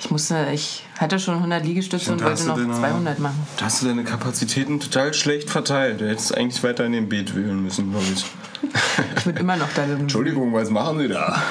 Ich 0.00 0.10
musste, 0.10 0.48
ich 0.52 0.84
hatte 0.98 1.18
schon 1.18 1.34
100 1.36 1.64
Liegestütze 1.64 2.10
und 2.12 2.22
Da 2.22 2.24
wollte 2.26 2.44
noch 2.46 2.56
deine- 2.56 2.72
200 2.74 3.18
machen. 3.18 3.38
Da 3.58 3.66
hast 3.66 3.82
du 3.82 3.86
deine 3.86 4.02
Kapazitäten 4.02 4.80
total 4.80 5.12
schlecht 5.14 5.50
verteilt. 5.50 6.00
Du 6.00 6.08
hättest 6.08 6.34
eigentlich 6.36 6.62
weiter 6.64 6.86
in 6.86 6.92
dem 6.92 7.08
Beet 7.08 7.34
wühlen 7.34 7.62
müssen, 7.62 7.90
glaube 7.90 8.06
ich. 8.12 8.24
Ich 9.16 9.24
bin 9.24 9.36
immer 9.36 9.56
noch 9.56 9.68
da. 9.74 9.84
Entschuldigung, 9.84 10.52
was 10.52 10.70
machen 10.70 10.98
Sie 10.98 11.08
da? 11.08 11.42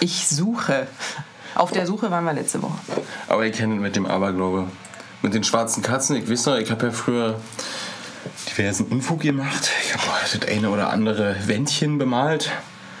Ich 0.00 0.26
suche. 0.28 0.86
Auf 1.54 1.70
der 1.72 1.86
Suche 1.86 2.10
waren 2.10 2.24
wir 2.24 2.32
letzte 2.32 2.62
Woche. 2.62 2.78
Aber 3.28 3.44
ich 3.46 3.56
kenne 3.56 3.74
mit 3.76 3.96
dem 3.96 4.06
Aberglaube. 4.06 4.66
Mit 5.22 5.34
den 5.34 5.44
schwarzen 5.44 5.82
Katzen, 5.82 6.16
ich 6.16 6.28
weiß 6.28 6.46
noch, 6.46 6.56
ich 6.56 6.70
habe 6.70 6.86
ja 6.86 6.92
früher 6.92 7.40
diversen 8.50 8.86
Unfug 8.86 9.20
gemacht. 9.20 9.70
Ich 9.84 9.92
habe 9.94 10.02
das 10.22 10.48
eine 10.48 10.70
oder 10.70 10.90
andere 10.90 11.36
Wändchen 11.46 11.98
bemalt. 11.98 12.50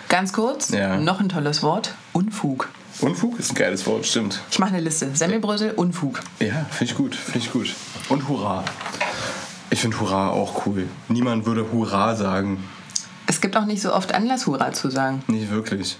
Ganz 0.08 0.32
kurz, 0.32 0.68
Ja. 0.68 0.96
noch 0.98 1.20
ein 1.20 1.28
tolles 1.28 1.62
Wort. 1.62 1.94
Unfug. 2.12 2.68
Unfug 3.00 3.38
ist 3.40 3.50
ein 3.50 3.54
geiles 3.54 3.86
Wort, 3.86 4.06
stimmt. 4.06 4.40
Ich 4.50 4.58
mache 4.58 4.74
eine 4.74 4.80
Liste. 4.80 5.10
Semmelbrösel, 5.14 5.72
Unfug. 5.72 6.20
Ja, 6.38 6.66
finde 6.70 6.92
ich 6.92 6.94
gut, 6.96 7.14
finde 7.16 7.38
ich 7.40 7.50
gut. 7.52 7.74
Und 8.08 8.28
Hurra. 8.28 8.62
Ich 9.70 9.80
finde 9.80 9.98
Hurra 9.98 10.28
auch 10.28 10.66
cool. 10.66 10.86
Niemand 11.08 11.46
würde 11.46 11.72
Hurra 11.72 12.14
sagen. 12.14 12.62
Es 13.42 13.50
gibt 13.50 13.56
auch 13.56 13.66
nicht 13.66 13.82
so 13.82 13.92
oft 13.92 14.14
Anlass, 14.14 14.46
Hurra 14.46 14.70
zu 14.70 14.88
sagen. 14.88 15.24
Nicht 15.26 15.50
wirklich. 15.50 15.98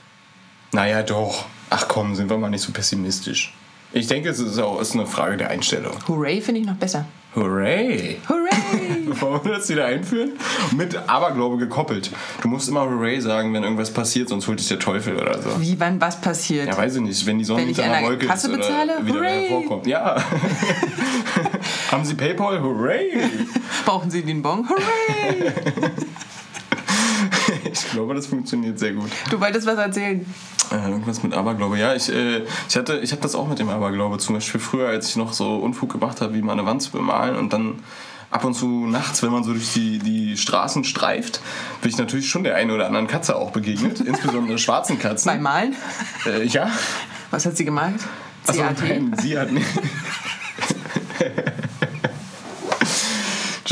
Naja, 0.71 1.03
doch. 1.03 1.47
Ach 1.71 1.89
komm, 1.89 2.15
sind 2.15 2.31
wir 2.31 2.39
mal 2.39 2.49
nicht 2.49 2.61
so 2.63 2.71
pessimistisch. 2.71 3.53
Ich 3.93 4.07
denke, 4.07 4.29
es 4.29 4.39
ist 4.39 4.61
auch 4.61 4.81
ist 4.81 4.95
eine 4.95 5.07
Frage 5.09 5.39
der 5.39 5.51
Einstellung. 5.51 5.93
Hooray 6.07 6.41
finde 6.41 6.61
ich 6.61 6.67
noch 6.69 6.77
besser. 6.77 7.05
Hooray! 7.35 8.21
Hooray! 8.29 9.21
Wollen 9.21 9.45
wir 9.45 9.55
das 9.55 9.69
wieder 9.69 9.87
einführen? 9.87 10.35
Mit 10.77 10.95
Aberglaube 11.09 11.57
gekoppelt. 11.57 12.13
Du 12.43 12.47
musst 12.47 12.69
immer 12.69 12.83
Hooray 12.83 13.21
sagen, 13.21 13.53
wenn 13.55 13.65
irgendwas 13.65 13.93
passiert, 13.93 14.29
sonst 14.29 14.47
holt 14.47 14.61
dich 14.61 14.69
der 14.69 14.79
Teufel 14.79 15.17
oder 15.17 15.43
so. 15.43 15.61
Wie, 15.61 15.81
wann, 15.81 16.01
was 16.01 16.21
passiert? 16.21 16.69
Ja, 16.69 16.77
weiß 16.77 16.95
ich 16.95 17.03
nicht. 17.03 17.27
Wenn 17.27 17.41
die 17.41 17.45
Sonne 17.45 17.67
Wenn 17.67 17.75
der 17.75 17.89
der 17.89 18.03
Wolke 18.05 18.27
Kasse 18.29 18.47
ist 18.47 18.55
oder 18.55 18.63
bezahle? 18.63 19.05
wieder 19.05 19.19
Hooray! 19.19 19.49
hervorkommt. 19.49 19.87
Ja. 19.89 20.15
Haben 21.91 22.05
Sie 22.05 22.15
Paypal? 22.15 22.63
Hooray! 22.63 23.11
Brauchen 23.85 24.13
Sie 24.13 24.23
den 24.23 24.43
Bon? 24.43 24.65
Hooray! 24.69 25.53
Ich 27.93 27.97
glaube, 27.97 28.15
das 28.15 28.27
funktioniert 28.27 28.79
sehr 28.79 28.95
gut. 28.95 29.11
Du 29.29 29.39
wolltest 29.39 29.67
was 29.67 29.77
erzählen. 29.77 30.25
Äh, 30.71 30.89
irgendwas 30.89 31.23
mit 31.23 31.35
Aberglaube. 31.35 31.79
Ja, 31.79 31.95
ich, 31.95 32.11
äh, 32.11 32.41
ich, 32.67 32.75
hatte, 32.75 33.01
ich 33.01 33.13
habe 33.13 33.21
das 33.21 33.35
auch 33.35 33.47
mit 33.47 33.59
dem 33.59 33.69
Aberglaube. 33.69 34.17
Zum 34.17 34.35
Beispiel 34.35 34.63
früher, 34.63 34.89
als 34.89 35.11
ich 35.11 35.17
noch 35.17 35.35
so 35.35 35.57
Unfug 35.57 35.93
gemacht 35.93 36.23
habe, 36.23 36.33
wie 36.33 36.41
mal 36.41 36.55
eine 36.55 36.65
Wand 36.65 36.81
zu 36.81 36.91
bemalen 36.91 37.37
und 37.37 37.53
dann 37.53 37.81
ab 38.31 38.45
und 38.45 38.55
zu 38.55 38.87
nachts, 38.87 39.23
wenn 39.23 39.31
man 39.31 39.45
so 39.45 39.53
durch 39.53 39.75
die, 39.75 39.99
die 39.99 40.39
Straßen 40.39 40.85
streift, 40.85 41.43
bin 41.83 41.91
ich 41.91 41.99
natürlich 41.99 42.31
schon 42.31 42.45
der 42.45 42.55
einen 42.55 42.71
oder 42.71 42.87
anderen 42.87 43.09
Katze 43.09 43.37
auch 43.37 43.51
begegnet. 43.51 44.01
insbesondere 44.07 44.57
schwarzen 44.57 44.99
Katzen. 44.99 45.31
Beim 45.31 45.43
Malen? 45.43 45.77
Äh, 46.25 46.47
ja. 46.47 46.71
Was 47.31 47.45
hat 47.45 47.59
sie 47.59 47.67
gemalt? 47.67 48.01
Achso, 48.47 48.63
CAT? 48.63 48.81
nein, 48.81 49.15
sie 49.21 49.39
hat 49.39 49.53
nicht. 49.53 49.67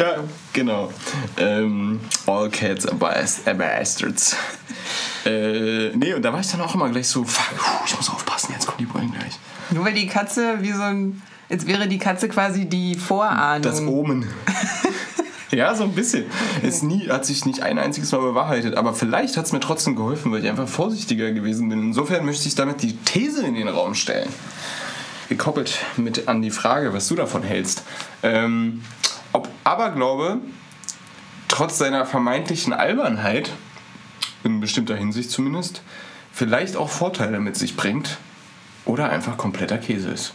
Tja, 0.01 0.25
genau. 0.55 0.91
Ähm, 1.37 2.01
all 2.27 2.49
cats 2.49 2.87
are 2.87 2.97
bas- 2.97 3.43
are 3.47 3.55
bastards. 3.55 4.35
Äh, 5.27 5.91
nee, 5.95 6.15
und 6.15 6.23
da 6.23 6.33
war 6.33 6.41
ich 6.41 6.51
dann 6.51 6.63
auch 6.63 6.75
immer 6.75 6.89
gleich 6.89 7.07
so, 7.07 7.23
fuck, 7.23 7.55
ich 7.85 7.95
muss 7.95 8.09
aufpassen, 8.09 8.53
jetzt 8.55 8.65
kommen 8.67 8.79
die 8.79 8.87
Bullen 8.87 9.13
gleich. 9.13 9.39
Nur 9.71 9.85
weil 9.85 9.93
die 9.93 10.07
Katze 10.07 10.57
wie 10.63 10.73
so 10.73 10.81
ein. 10.81 11.21
Jetzt 11.51 11.67
wäre 11.67 11.87
die 11.87 11.99
Katze 11.99 12.31
quasi 12.31 12.65
die 12.65 12.95
Vorahnung. 12.95 13.61
Das 13.61 13.83
Omen. 13.83 14.27
ja, 15.51 15.75
so 15.75 15.85
ein 15.85 15.93
bisschen. 15.93 16.25
Es 16.63 16.81
nie, 16.81 17.11
hat 17.11 17.27
sich 17.27 17.45
nicht 17.45 17.63
ein 17.63 17.79
einziges 17.79 18.11
Mal 18.13 18.23
bewahrheitet, 18.23 18.77
aber 18.77 18.95
vielleicht 18.95 19.37
hat 19.37 19.45
es 19.45 19.53
mir 19.53 19.61
trotzdem 19.61 19.97
geholfen, 19.97 20.33
weil 20.33 20.43
ich 20.43 20.49
einfach 20.49 20.69
vorsichtiger 20.69 21.31
gewesen 21.33 21.69
bin. 21.69 21.79
Insofern 21.81 22.25
möchte 22.25 22.49
ich 22.49 22.55
damit 22.55 22.81
die 22.81 22.97
These 22.97 23.45
in 23.47 23.55
den 23.55 23.69
Raum 23.69 23.95
stellen. 23.95 24.31
Gekoppelt 25.29 25.79
mit 25.99 26.27
an 26.27 26.41
die 26.41 26.51
Frage, 26.51 26.95
was 26.95 27.07
du 27.09 27.17
davon 27.17 27.43
hältst. 27.43 27.83
Ähm, 28.23 28.83
ob 29.33 29.49
Aberglaube 29.65 30.39
trotz 31.49 31.79
seiner 31.79 32.07
vermeintlichen 32.07 32.73
Albernheit, 32.73 33.51
in 34.45 34.61
bestimmter 34.61 34.97
Hinsicht 34.97 35.31
zumindest, 35.31 35.83
vielleicht 36.33 36.77
auch 36.77 36.89
Vorteile 36.89 37.41
mit 37.41 37.57
sich 37.57 37.77
bringt 37.77 38.19
oder 38.85 39.11
einfach 39.11 39.37
kompletter 39.37 39.79
Käse 39.79 40.11
ist. 40.11 40.35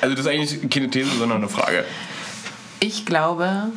Also 0.00 0.14
das 0.14 0.26
ist 0.26 0.30
eigentlich 0.30 0.70
keine 0.70 0.90
These, 0.90 1.10
sondern 1.18 1.38
eine 1.38 1.48
Frage. 1.48 1.84
Ich 2.80 3.06
glaube, 3.06 3.72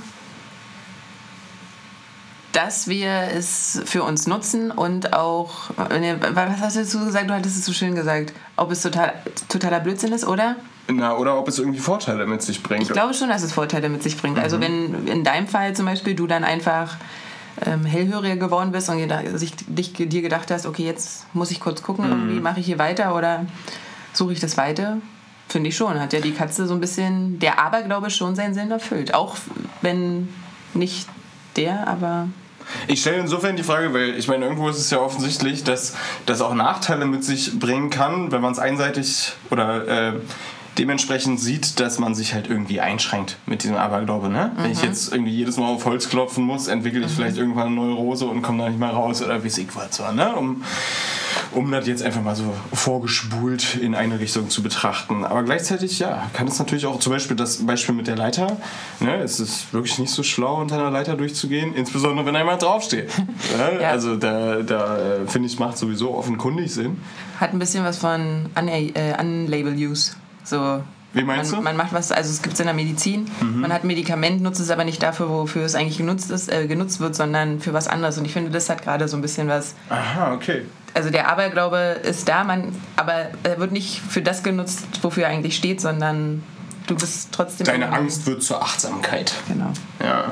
dass 2.51 2.87
wir 2.87 3.29
es 3.33 3.81
für 3.85 4.03
uns 4.03 4.27
nutzen 4.27 4.71
und 4.71 5.13
auch, 5.13 5.69
was 5.77 6.59
hast 6.59 6.75
du 6.75 6.81
dazu 6.81 7.05
gesagt? 7.05 7.29
Du 7.29 7.33
hattest 7.33 7.57
es 7.57 7.65
so 7.65 7.73
schön 7.73 7.95
gesagt, 7.95 8.33
ob 8.57 8.71
es 8.71 8.81
total, 8.81 9.13
totaler 9.47 9.79
Blödsinn 9.79 10.11
ist, 10.11 10.25
oder? 10.25 10.55
Na, 10.91 11.15
oder 11.15 11.37
ob 11.37 11.47
es 11.47 11.59
irgendwie 11.59 11.79
Vorteile 11.79 12.25
mit 12.25 12.41
sich 12.41 12.63
bringt. 12.63 12.83
Ich 12.83 12.89
glaube 12.89 13.13
schon, 13.13 13.29
dass 13.29 13.43
es 13.43 13.53
Vorteile 13.53 13.89
mit 13.89 14.01
sich 14.01 14.17
bringt. 14.17 14.39
Also 14.39 14.57
mhm. 14.57 14.63
Also 14.63 15.03
wenn 15.03 15.07
in 15.07 15.23
deinem 15.23 15.47
Fall 15.47 15.75
zum 15.75 15.85
Beispiel 15.85 16.15
du 16.15 16.25
dann 16.25 16.43
einfach 16.43 16.97
ähm, 17.65 17.85
hellhöriger 17.85 18.37
geworden 18.37 18.71
bist 18.71 18.89
und 18.89 18.99
sich, 19.35 19.53
dich, 19.67 19.93
dir 19.93 20.21
gedacht 20.21 20.49
hast, 20.49 20.65
okay, 20.65 20.85
jetzt 20.85 21.25
muss 21.33 21.51
ich 21.51 21.59
kurz 21.59 21.83
gucken, 21.83 22.05
mhm. 22.05 22.11
irgendwie 22.11 22.39
mache 22.41 22.59
ich 22.59 22.65
hier 22.65 22.79
weiter 22.79 23.15
oder 23.15 23.45
suche 24.13 24.33
ich 24.33 24.39
das 24.39 24.57
weiter, 24.57 24.97
finde 25.47 25.69
ich 25.69 25.77
schon. 25.77 25.99
Hat 25.99 26.13
ja 26.13 26.21
die 26.21 26.33
Katze 26.33 26.65
so 26.65 26.73
ein 26.73 26.79
bisschen, 26.79 27.37
der 27.39 27.59
Aberglaube 27.59 28.09
schon 28.09 28.35
seinen 28.35 28.55
Sinn 28.55 28.71
erfüllt. 28.71 29.13
Auch 29.13 29.37
wenn 29.81 30.29
nicht 30.73 31.07
der, 31.55 31.87
aber 31.87 32.29
ich 32.87 33.01
stelle 33.01 33.17
insofern 33.17 33.55
die 33.55 33.63
Frage, 33.63 33.93
weil 33.93 34.15
ich 34.17 34.27
meine, 34.27 34.45
irgendwo 34.45 34.69
ist 34.69 34.77
es 34.77 34.91
ja 34.91 34.99
offensichtlich, 34.99 35.63
dass 35.63 35.95
das 36.27 36.41
auch 36.41 36.53
Nachteile 36.53 37.05
mit 37.05 37.23
sich 37.23 37.59
bringen 37.59 37.89
kann, 37.89 38.31
wenn 38.31 38.41
man 38.41 38.51
es 38.51 38.59
einseitig 38.59 39.33
oder 39.49 39.87
äh, 39.87 40.13
dementsprechend 40.79 41.39
sieht, 41.39 41.79
dass 41.79 41.99
man 41.99 42.15
sich 42.15 42.33
halt 42.33 42.49
irgendwie 42.49 42.79
einschränkt 42.79 43.37
mit 43.45 43.63
diesem 43.63 43.75
Aberglaube. 43.75 44.29
Ne? 44.29 44.51
Mhm. 44.55 44.63
Wenn 44.63 44.71
ich 44.71 44.81
mhm. 44.81 44.87
jetzt 44.87 45.11
irgendwie 45.11 45.31
jedes 45.31 45.57
Mal 45.57 45.67
auf 45.67 45.85
Holz 45.85 46.09
klopfen 46.09 46.45
muss, 46.45 46.67
entwickle 46.67 47.01
ich 47.01 47.07
mhm. 47.07 47.15
vielleicht 47.15 47.37
irgendwann 47.37 47.67
eine 47.67 47.75
Neurose 47.75 48.25
und 48.25 48.41
komme 48.41 48.63
da 48.63 48.69
nicht 48.69 48.79
mehr 48.79 48.89
raus 48.89 49.21
oder 49.21 49.43
wie 49.43 49.47
es 49.47 49.59
was 49.75 49.99
war. 49.99 50.13
Ne? 50.13 50.33
Um, 50.35 50.63
um 51.51 51.71
das 51.71 51.85
jetzt 51.87 52.01
einfach 52.01 52.21
mal 52.21 52.35
so 52.35 52.53
vorgespult 52.73 53.75
in 53.75 53.93
eine 53.93 54.19
Richtung 54.19 54.49
zu 54.49 54.63
betrachten. 54.63 55.25
Aber 55.25 55.43
gleichzeitig, 55.43 55.99
ja, 55.99 56.29
kann 56.33 56.47
es 56.47 56.59
natürlich 56.59 56.85
auch 56.85 56.99
zum 56.99 57.11
Beispiel 57.11 57.35
das 57.35 57.65
Beispiel 57.65 57.95
mit 57.95 58.07
der 58.07 58.15
Leiter. 58.15 58.57
Ne, 58.99 59.17
es 59.17 59.39
ist 59.39 59.73
wirklich 59.73 59.97
nicht 59.99 60.11
so 60.11 60.23
schlau, 60.23 60.61
unter 60.61 60.75
einer 60.75 60.91
Leiter 60.91 61.15
durchzugehen, 61.15 61.73
insbesondere 61.75 62.25
wenn 62.25 62.35
einmal 62.35 62.57
draufsteht. 62.57 63.09
Ne? 63.57 63.81
ja. 63.81 63.89
Also 63.89 64.15
da, 64.15 64.61
da 64.61 64.97
äh, 64.97 65.27
finde 65.27 65.47
ich, 65.47 65.57
macht 65.59 65.77
sowieso 65.77 66.13
offenkundig 66.13 66.71
Sinn. 66.71 66.97
Hat 67.39 67.51
ein 67.51 67.59
bisschen 67.59 67.83
was 67.83 67.97
von 67.97 68.47
äh, 68.55 69.19
Unlabel 69.19 69.73
Use. 69.73 70.11
So 70.43 70.81
wie 71.13 71.23
meinst 71.23 71.51
man, 71.51 71.61
du? 71.61 71.63
Man 71.63 71.77
macht 71.77 71.93
was, 71.93 72.11
also 72.11 72.29
es 72.29 72.41
gibt 72.41 72.53
es 72.53 72.59
in 72.59 72.67
der 72.67 72.75
Medizin. 72.75 73.29
Mhm. 73.41 73.61
Man 73.61 73.73
hat 73.73 73.83
ein 73.83 73.87
Medikament, 73.87 74.41
nutzt 74.41 74.59
es 74.59 74.69
aber 74.69 74.83
nicht 74.83 75.01
dafür, 75.01 75.29
wofür 75.29 75.63
es 75.63 75.75
eigentlich 75.75 75.97
genutzt, 75.97 76.29
ist, 76.29 76.51
äh, 76.51 76.67
genutzt 76.67 76.99
wird, 76.99 77.15
sondern 77.15 77.59
für 77.59 77.73
was 77.73 77.87
anderes. 77.87 78.17
Und 78.17 78.25
ich 78.25 78.33
finde, 78.33 78.51
das 78.51 78.69
hat 78.69 78.83
gerade 78.83 79.07
so 79.07 79.17
ein 79.17 79.21
bisschen 79.21 79.47
was. 79.47 79.75
Aha, 79.89 80.33
okay. 80.33 80.65
Also 80.93 81.09
der 81.09 81.29
Aberglaube 81.29 81.99
ist 82.03 82.27
da, 82.27 82.43
man, 82.43 82.75
aber 82.95 83.29
er 83.43 83.59
wird 83.59 83.71
nicht 83.71 84.01
für 84.01 84.21
das 84.21 84.43
genutzt, 84.43 84.85
wofür 85.01 85.23
er 85.23 85.29
eigentlich 85.29 85.55
steht, 85.55 85.81
sondern 85.81 86.43
du 86.87 86.95
bist 86.95 87.29
trotzdem. 87.31 87.65
Deine 87.65 87.91
Angst 87.91 88.25
wird 88.25 88.43
zur 88.43 88.61
Achtsamkeit. 88.61 89.33
Genau. 89.47 89.71
Ja. 89.99 90.31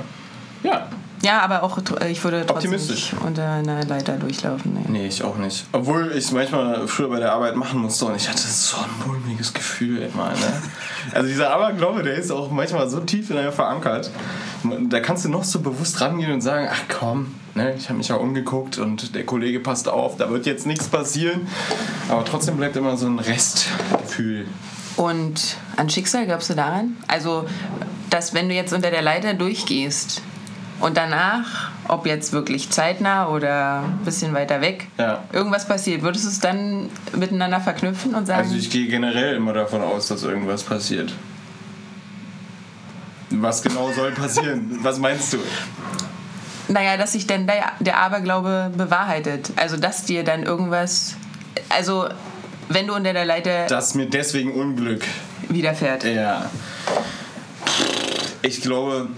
Ja, 0.63 0.87
ja, 1.21 1.41
aber 1.41 1.63
auch 1.63 1.79
ich 2.09 2.23
würde 2.23 2.45
trotzdem 2.45 2.71
nicht 2.71 3.13
unter 3.25 3.49
einer 3.49 3.83
Leiter 3.85 4.17
durchlaufen. 4.17 4.73
Nee. 4.73 4.99
nee, 4.99 5.07
ich 5.07 5.23
auch 5.23 5.37
nicht. 5.37 5.65
Obwohl 5.71 6.11
ich 6.11 6.25
es 6.25 6.31
manchmal 6.31 6.87
früher 6.87 7.09
bei 7.09 7.19
der 7.19 7.31
Arbeit 7.31 7.55
machen 7.55 7.79
musste 7.79 8.05
und 8.05 8.15
ich 8.15 8.29
hatte 8.29 8.47
so 8.47 8.77
ein 8.77 9.07
mulmiges 9.07 9.53
Gefühl 9.53 10.01
immer. 10.01 10.29
Ne? 10.29 10.35
Also 11.13 11.29
dieser 11.29 11.51
Aberglaube, 11.51 12.03
der 12.03 12.15
ist 12.15 12.31
auch 12.31 12.51
manchmal 12.51 12.89
so 12.89 12.99
tief 12.99 13.29
in 13.29 13.37
einem 13.37 13.53
verankert. 13.53 14.11
Da 14.89 14.99
kannst 14.99 15.23
du 15.23 15.29
noch 15.29 15.45
so 15.45 15.61
bewusst 15.61 16.01
rangehen 16.01 16.33
und 16.33 16.41
sagen, 16.41 16.67
ach 16.69 16.81
komm, 16.89 17.33
ne, 17.55 17.73
ich 17.77 17.87
habe 17.87 17.97
mich 17.97 18.09
ja 18.09 18.15
umgeguckt 18.15 18.77
und 18.77 19.15
der 19.15 19.25
Kollege 19.25 19.61
passt 19.61 19.87
auf, 19.87 20.17
da 20.17 20.29
wird 20.29 20.45
jetzt 20.45 20.65
nichts 20.65 20.89
passieren. 20.89 21.47
Aber 22.09 22.25
trotzdem 22.25 22.57
bleibt 22.57 22.75
immer 22.75 22.97
so 22.97 23.07
ein 23.07 23.19
Restgefühl. 23.19 24.47
Und 24.97 25.57
an 25.77 25.89
Schicksal 25.89 26.25
glaubst 26.25 26.49
du 26.49 26.55
daran? 26.55 26.97
Also, 27.07 27.45
dass 28.09 28.33
wenn 28.33 28.49
du 28.49 28.55
jetzt 28.55 28.73
unter 28.73 28.91
der 28.91 29.01
Leiter 29.01 29.33
durchgehst, 29.33 30.21
und 30.79 30.95
danach, 30.95 31.71
ob 31.87 32.05
jetzt 32.05 32.33
wirklich 32.33 32.69
zeitnah 32.69 33.27
oder 33.29 33.79
ein 33.79 34.05
bisschen 34.05 34.33
weiter 34.33 34.61
weg, 34.61 34.87
ja. 34.97 35.23
irgendwas 35.33 35.67
passiert, 35.67 36.03
würdest 36.03 36.25
du 36.25 36.29
es 36.29 36.39
dann 36.39 36.89
miteinander 37.15 37.59
verknüpfen 37.59 38.13
und 38.13 38.27
sagen? 38.27 38.43
Also 38.43 38.55
ich 38.55 38.69
gehe 38.69 38.87
generell 38.87 39.35
immer 39.35 39.53
davon 39.53 39.81
aus, 39.81 40.07
dass 40.07 40.23
irgendwas 40.23 40.63
passiert. 40.63 41.13
Was 43.29 43.61
genau 43.61 43.91
soll 43.91 44.11
passieren? 44.11 44.79
Was 44.83 44.99
meinst 44.99 45.33
du? 45.33 45.37
Naja, 46.69 46.97
dass 46.97 47.13
sich 47.13 47.27
dann 47.27 47.47
der, 47.47 47.71
der 47.79 47.97
Aberglaube 47.97 48.71
bewahrheitet. 48.75 49.51
Also 49.55 49.77
dass 49.77 50.05
dir 50.05 50.23
dann 50.23 50.43
irgendwas. 50.43 51.15
Also 51.69 52.07
wenn 52.69 52.87
du 52.87 52.93
unter 52.93 53.13
der 53.13 53.25
Leiter. 53.25 53.67
Dass 53.67 53.95
mir 53.95 54.07
deswegen 54.07 54.51
Unglück 54.51 55.03
widerfährt. 55.49 56.03
Ja. 56.03 56.49
Ich 58.41 58.61
glaube, 58.61 59.09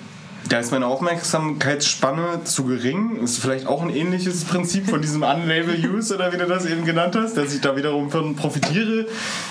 da 0.49 0.59
ist 0.59 0.71
meine 0.71 0.87
Aufmerksamkeitsspanne 0.87 2.43
zu 2.43 2.65
gering. 2.65 3.17
Ist 3.23 3.37
vielleicht 3.37 3.67
auch 3.67 3.83
ein 3.83 3.91
ähnliches 3.91 4.43
Prinzip 4.45 4.89
von 4.89 5.01
diesem 5.01 5.21
Unlabel 5.21 5.75
Use 5.87 6.13
oder 6.13 6.33
wie 6.33 6.37
du 6.37 6.47
das 6.47 6.65
eben 6.65 6.85
genannt 6.85 7.15
hast, 7.15 7.37
dass 7.37 7.53
ich 7.53 7.61
da 7.61 7.75
wiederum 7.75 8.09
von 8.09 8.35
profitiere. 8.35 9.05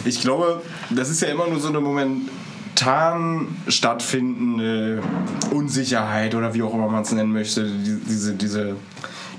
Ich 0.04 0.20
glaube, 0.20 0.62
das 0.90 1.08
ist 1.08 1.22
ja 1.22 1.28
immer 1.28 1.46
nur 1.46 1.61
so 1.61 1.68
eine 1.68 1.80
momentan 1.80 3.56
stattfindende 3.68 5.00
Unsicherheit 5.52 6.34
oder 6.34 6.52
wie 6.54 6.62
auch 6.62 6.74
immer 6.74 6.88
man 6.88 7.02
es 7.02 7.12
nennen 7.12 7.32
möchte, 7.32 7.64
diese, 7.64 8.34
diese, 8.34 8.76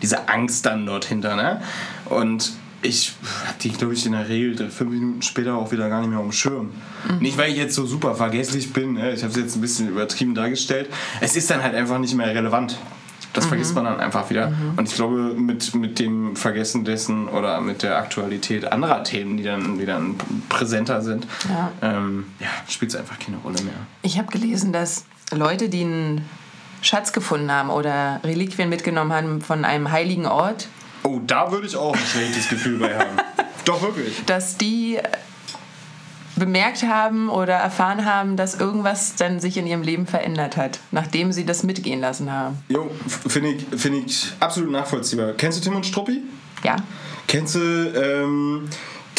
diese 0.01 0.29
Angst 0.29 0.65
dann 0.65 0.85
dort 0.85 1.03
hinter. 1.05 1.35
Ne? 1.35 1.61
Und 2.05 2.53
ich 2.81 3.13
habe 3.45 3.57
die, 3.61 3.69
glaube 3.69 3.93
ich, 3.93 4.05
in 4.05 4.13
der 4.13 4.29
Regel 4.29 4.69
fünf 4.69 4.91
Minuten 4.91 5.21
später 5.21 5.55
auch 5.55 5.71
wieder 5.71 5.89
gar 5.89 5.99
nicht 5.99 6.09
mehr 6.09 6.19
auf 6.19 6.25
dem 6.25 6.31
Schirm. 6.31 6.71
Mhm. 7.09 7.19
Nicht, 7.19 7.37
weil 7.37 7.51
ich 7.51 7.57
jetzt 7.57 7.75
so 7.75 7.85
super 7.85 8.15
vergesslich 8.15 8.71
bin, 8.71 8.93
ne? 8.93 9.11
ich 9.11 9.23
habe 9.23 9.31
es 9.31 9.37
jetzt 9.37 9.55
ein 9.55 9.61
bisschen 9.61 9.89
übertrieben 9.89 10.35
dargestellt. 10.35 10.89
Es 11.19 11.35
ist 11.35 11.49
dann 11.49 11.61
halt 11.61 11.75
einfach 11.75 11.99
nicht 11.99 12.15
mehr 12.15 12.27
relevant. 12.27 12.77
Das 13.33 13.45
mhm. 13.45 13.49
vergisst 13.49 13.75
man 13.75 13.85
dann 13.85 13.99
einfach 13.99 14.29
wieder. 14.29 14.49
Mhm. 14.49 14.73
Und 14.77 14.87
ich 14.87 14.95
glaube, 14.95 15.33
mit, 15.35 15.75
mit 15.75 15.99
dem 15.99 16.35
Vergessen 16.35 16.85
dessen 16.85 17.27
oder 17.27 17.61
mit 17.61 17.83
der 17.83 17.97
Aktualität 17.97 18.71
anderer 18.71 19.03
Themen, 19.03 19.37
die 19.37 19.43
dann, 19.43 19.77
die 19.77 19.85
dann 19.85 20.15
präsenter 20.47 21.01
sind, 21.01 21.27
ja. 21.47 21.71
Ähm, 21.81 22.25
ja, 22.39 22.47
spielt 22.67 22.91
es 22.91 22.97
einfach 22.97 23.19
keine 23.19 23.37
Rolle 23.37 23.61
mehr. 23.61 23.73
Ich 24.01 24.17
habe 24.17 24.31
gelesen, 24.31 24.73
dass 24.73 25.05
Leute, 25.31 25.69
die 25.69 25.81
einen 25.81 26.25
Schatz 26.81 27.11
gefunden 27.11 27.51
haben 27.51 27.69
oder 27.69 28.19
Reliquien 28.23 28.69
mitgenommen 28.69 29.13
haben 29.13 29.41
von 29.41 29.65
einem 29.65 29.91
heiligen 29.91 30.25
Ort, 30.25 30.69
Oh, 31.03 31.19
da 31.25 31.51
würde 31.51 31.67
ich 31.67 31.75
auch 31.75 31.93
ein 31.93 31.99
schlechtes 31.99 32.49
Gefühl 32.49 32.79
bei 32.79 32.93
haben. 32.93 33.17
Doch, 33.65 33.81
wirklich. 33.81 34.23
Dass 34.25 34.57
die 34.57 34.99
bemerkt 36.35 36.83
haben 36.83 37.29
oder 37.29 37.53
erfahren 37.53 38.05
haben, 38.05 38.37
dass 38.37 38.59
irgendwas 38.59 39.15
dann 39.15 39.39
sich 39.39 39.57
in 39.57 39.67
ihrem 39.67 39.81
Leben 39.81 40.07
verändert 40.07 40.57
hat, 40.57 40.79
nachdem 40.91 41.31
sie 41.31 41.45
das 41.45 41.63
mitgehen 41.63 41.99
lassen 41.99 42.31
haben. 42.31 42.57
Jo, 42.69 42.89
finde 43.27 43.49
ich, 43.49 43.65
find 43.79 44.07
ich 44.07 44.31
absolut 44.39 44.71
nachvollziehbar. 44.71 45.33
Kennst 45.33 45.59
du 45.59 45.63
Tim 45.63 45.75
und 45.75 45.85
Struppi? 45.85 46.21
Ja. 46.63 46.77
Kennst 47.27 47.55
du 47.55 47.59
ähm, 47.59 48.69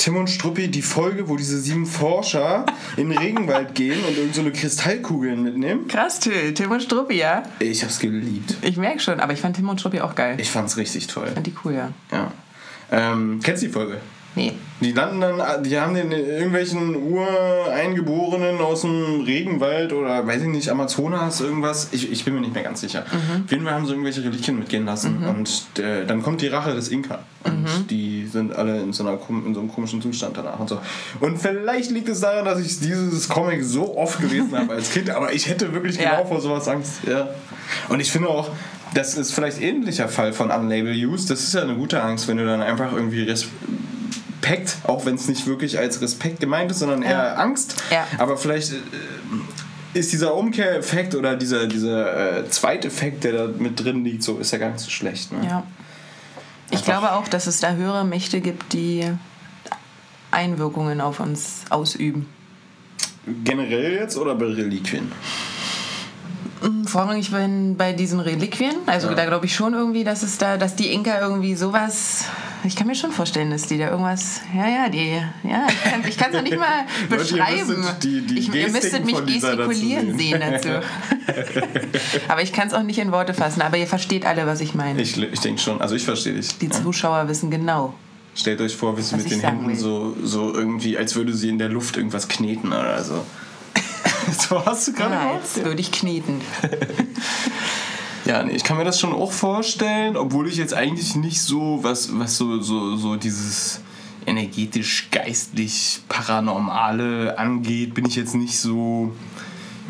Tim 0.01 0.17
und 0.17 0.31
Struppi 0.31 0.69
die 0.69 0.81
Folge, 0.81 1.29
wo 1.29 1.37
diese 1.37 1.61
sieben 1.61 1.85
Forscher 1.85 2.65
in 2.97 3.11
den 3.11 3.19
Regenwald 3.19 3.75
gehen 3.75 4.03
und 4.09 4.17
irgend 4.17 4.35
so 4.35 4.41
eine 4.41 4.51
Kristallkugeln 4.51 5.43
mitnehmen? 5.43 5.89
Krass, 5.89 6.19
Till. 6.21 6.55
Tim 6.55 6.71
und 6.71 6.83
Struppi, 6.83 7.19
ja? 7.19 7.43
Ich 7.59 7.85
hab's 7.85 7.99
geliebt. 7.99 8.57
Ich 8.63 8.79
merke 8.79 9.01
schon, 9.01 9.21
aber 9.21 9.35
ich 9.35 9.41
fand 9.43 9.57
Tim 9.57 9.69
und 9.69 9.79
Struppi 9.79 10.01
auch 10.01 10.15
geil. 10.15 10.41
Ich 10.41 10.51
fand's 10.51 10.79
richtig 10.79 11.07
toll. 11.07 11.27
Ich 11.29 11.35
fand 11.35 11.47
die 11.47 11.55
cool, 11.67 11.75
ja. 11.75 11.93
Ja. 12.11 12.33
Ähm, 12.91 13.41
kennst 13.43 13.63
du 13.63 13.67
die 13.67 13.73
Folge? 13.75 14.01
Nee. 14.35 14.53
Die 14.81 14.93
landen 14.93 15.21
dann, 15.21 15.62
die 15.62 15.79
haben 15.79 15.95
den 15.95 16.11
irgendwelchen 16.12 16.97
Ureingeborenen 16.97 18.61
aus 18.61 18.83
dem 18.83 19.23
Regenwald 19.23 19.93
oder 19.93 20.27
weiß 20.27 20.43
ich 20.43 20.49
nicht, 20.49 20.71
Amazonas, 20.71 21.40
irgendwas. 21.40 21.88
Ich, 21.93 22.11
ich 22.11 22.25
bin 22.25 22.35
mir 22.35 22.40
nicht 22.40 22.55
mehr 22.55 22.62
ganz 22.62 22.81
sicher. 22.81 23.05
Mhm. 23.11 23.45
Auf 23.45 23.51
jeden 23.51 23.64
Fall 23.64 23.75
haben 23.75 23.85
sie 23.85 23.93
irgendwelche 23.93 24.25
Reliquien 24.25 24.59
mitgehen 24.59 24.87
lassen. 24.87 25.21
Mhm. 25.21 25.29
Und 25.29 25.79
äh, 25.79 26.07
dann 26.07 26.23
kommt 26.23 26.40
die 26.40 26.47
Rache 26.47 26.75
des 26.75 26.88
Inka. 26.88 27.19
Und 27.45 27.62
mhm. 27.62 27.87
die 27.88 28.27
sind 28.27 28.55
alle 28.55 28.81
in 28.81 28.93
so, 28.93 29.07
einer, 29.07 29.19
in 29.29 29.55
so 29.55 29.61
einem 29.61 29.73
komischen 29.73 30.01
Zustand 30.01 30.37
danach 30.37 30.59
und 30.59 30.69
so. 30.69 30.81
Und 31.21 31.38
vielleicht 31.38 31.90
liegt 31.90 32.09
es 32.09 32.21
daran, 32.21 32.45
dass 32.45 32.61
ich 32.61 32.81
dieses 32.81 33.29
Comic 33.29 33.62
so 33.64 33.97
oft 33.99 34.21
gelesen 34.21 34.57
habe 34.57 34.75
als 34.75 34.93
Kind, 34.93 35.11
aber 35.11 35.33
ich 35.33 35.49
hätte 35.49 35.75
wirklich 35.75 35.97
ja. 35.97 36.16
genau 36.16 36.29
vor 36.29 36.40
sowas 36.40 36.69
Angst. 36.69 37.01
Ja. 37.07 37.29
Und 37.88 38.01
ich 38.01 38.11
finde 38.11 38.29
auch, 38.29 38.51
das 38.95 39.14
ist 39.14 39.33
vielleicht 39.33 39.61
ähnlicher 39.61 40.09
Fall 40.09 40.33
von 40.33 40.51
Unlabel 40.51 40.93
Use. 40.93 41.29
Das 41.29 41.40
ist 41.40 41.55
ja 41.55 41.62
eine 41.62 41.75
gute 41.75 42.03
Angst, 42.03 42.29
wenn 42.29 42.38
du 42.38 42.47
dann 42.47 42.62
einfach 42.62 42.93
irgendwie 42.93 43.25
Respekt, 44.51 44.77
auch 44.85 45.07
wenn 45.07 45.15
es 45.15 45.29
nicht 45.29 45.47
wirklich 45.47 45.79
als 45.79 46.01
Respekt 46.01 46.41
gemeint 46.41 46.71
ist, 46.71 46.81
sondern 46.81 47.03
eher 47.03 47.11
ja. 47.11 47.35
Angst. 47.35 47.77
Ja. 47.91 48.07
Aber 48.19 48.37
vielleicht 48.37 48.73
äh, 48.73 48.77
ist 49.95 50.13
dieser 50.13 50.35
Umkehreffekt 50.35 51.15
oder 51.15 51.37
dieser, 51.37 51.67
dieser 51.67 52.39
äh, 52.39 52.49
Zweiteffekt, 52.49 53.25
der 53.25 53.33
da 53.33 53.47
mit 53.59 53.83
drin 53.83 54.05
liegt, 54.05 54.23
so 54.23 54.39
ist 54.39 54.53
ja 54.53 54.59
gar 54.59 54.71
nicht 54.71 54.81
so 54.81 54.91
schlecht. 54.91 55.33
Ne? 55.33 55.47
Ja. 55.47 55.63
Ich 56.71 56.79
Einfach. 56.79 56.85
glaube 56.85 57.13
auch, 57.13 57.29
dass 57.29 57.47
es 57.47 57.61
da 57.61 57.75
höhere 57.75 58.05
Mächte 58.05 58.41
gibt, 58.41 58.73
die 58.73 59.05
Einwirkungen 60.31 61.01
auf 61.01 61.21
uns 61.21 61.63
ausüben. 61.71 62.29
Generell 63.45 63.95
jetzt 63.95 64.17
oder 64.17 64.35
bei 64.35 64.47
Reliquien? 64.47 65.11
Mm, 66.63 66.85
vorrangig 66.85 67.31
bei, 67.31 67.49
bei 67.77 67.93
diesen 67.93 68.21
Reliquien. 68.21 68.75
Also 68.87 69.09
ja. 69.09 69.15
da 69.15 69.27
glaube 69.27 69.47
ich 69.47 69.55
schon 69.55 69.75
irgendwie, 69.75 70.05
dass 70.05 70.23
es 70.23 70.39
da, 70.39 70.57
dass 70.57 70.77
die 70.77 70.93
Inka 70.93 71.21
irgendwie 71.21 71.55
sowas 71.55 72.25
ich 72.64 72.77
kann 72.77 72.87
mir 72.87 72.94
schon 72.94 73.12
vorstellen, 73.12 73.51
dass 73.51 73.62
die 73.66 73.79
da 73.79 73.90
irgendwas. 73.90 74.40
Ja, 74.55 74.68
ja, 74.68 74.88
die. 74.88 75.20
Ja, 75.49 75.66
ich 76.09 76.16
kann 76.16 76.31
es 76.31 76.37
noch 76.37 76.42
nicht 76.42 76.59
mal 76.59 76.85
Leute, 77.09 77.12
ihr 77.12 77.18
beschreiben. 77.18 77.66
müsstet 77.81 78.03
die- 78.05 78.20
die 78.27 78.38
ich, 78.38 78.55
ihr 78.55 78.68
müsstet 78.70 79.05
mich 79.05 79.18
Lisa 79.20 79.57
dazu 79.57 79.68
gestikulieren 79.68 80.18
sehen. 80.18 80.40
dazu. 80.40 80.68
aber 82.29 82.42
ich 82.42 82.53
kann 82.53 82.68
es 82.68 82.75
auch 82.75 82.83
nicht 82.83 82.99
in 82.99 83.12
Worte 83.12 83.35
fassen. 83.35 83.62
Aber 83.62 83.77
ihr 83.77 83.87
versteht 83.87 84.27
alle, 84.27 84.46
was 84.46 84.61
ich 84.61 84.75
meine. 84.75 85.01
Ich, 85.01 85.16
ich 85.20 85.40
denke 85.40 85.61
schon, 85.61 85.81
also 85.81 85.94
ich 85.94 86.05
verstehe 86.05 86.35
dich. 86.35 86.59
Die 86.59 86.68
Zuschauer 86.68 87.29
wissen 87.29 87.51
genau. 87.51 87.94
Stellt 88.35 88.61
euch 88.61 88.77
vor, 88.77 88.96
wie 88.96 89.03
sie 89.03 89.16
mit 89.16 89.31
den 89.31 89.40
Händen 89.40 89.68
will. 89.68 89.77
so, 89.77 90.16
so 90.23 90.55
irgendwie, 90.55 90.96
als 90.96 91.16
würde 91.16 91.35
sie 91.35 91.49
in 91.49 91.59
der 91.59 91.68
Luft 91.68 91.96
irgendwas 91.96 92.29
kneten 92.29 92.68
oder 92.73 93.03
so. 93.03 93.25
so 94.49 94.64
hast 94.64 94.87
du 94.88 94.92
gerade 94.92 95.14
Ja, 95.14 95.35
jetzt 95.35 95.64
würde 95.64 95.81
ich 95.81 95.90
kneten. 95.90 96.40
Ja, 98.31 98.45
nee, 98.45 98.53
ich 98.53 98.62
kann 98.62 98.77
mir 98.77 98.85
das 98.85 99.01
schon 99.01 99.12
auch 99.12 99.33
vorstellen, 99.33 100.16
obwohl 100.16 100.47
ich 100.47 100.57
jetzt 100.57 100.73
eigentlich 100.73 101.16
nicht 101.16 101.43
so, 101.43 101.81
was, 101.83 102.16
was 102.16 102.37
so, 102.37 102.61
so, 102.61 102.95
so 102.95 103.16
dieses 103.16 103.81
energetisch, 104.25 105.09
geistlich, 105.11 106.01
paranormale 106.09 107.37
angeht, 107.37 107.93
bin 107.93 108.07
ich 108.07 108.14
jetzt 108.14 108.37
nicht 108.37 108.57
so. 108.57 109.12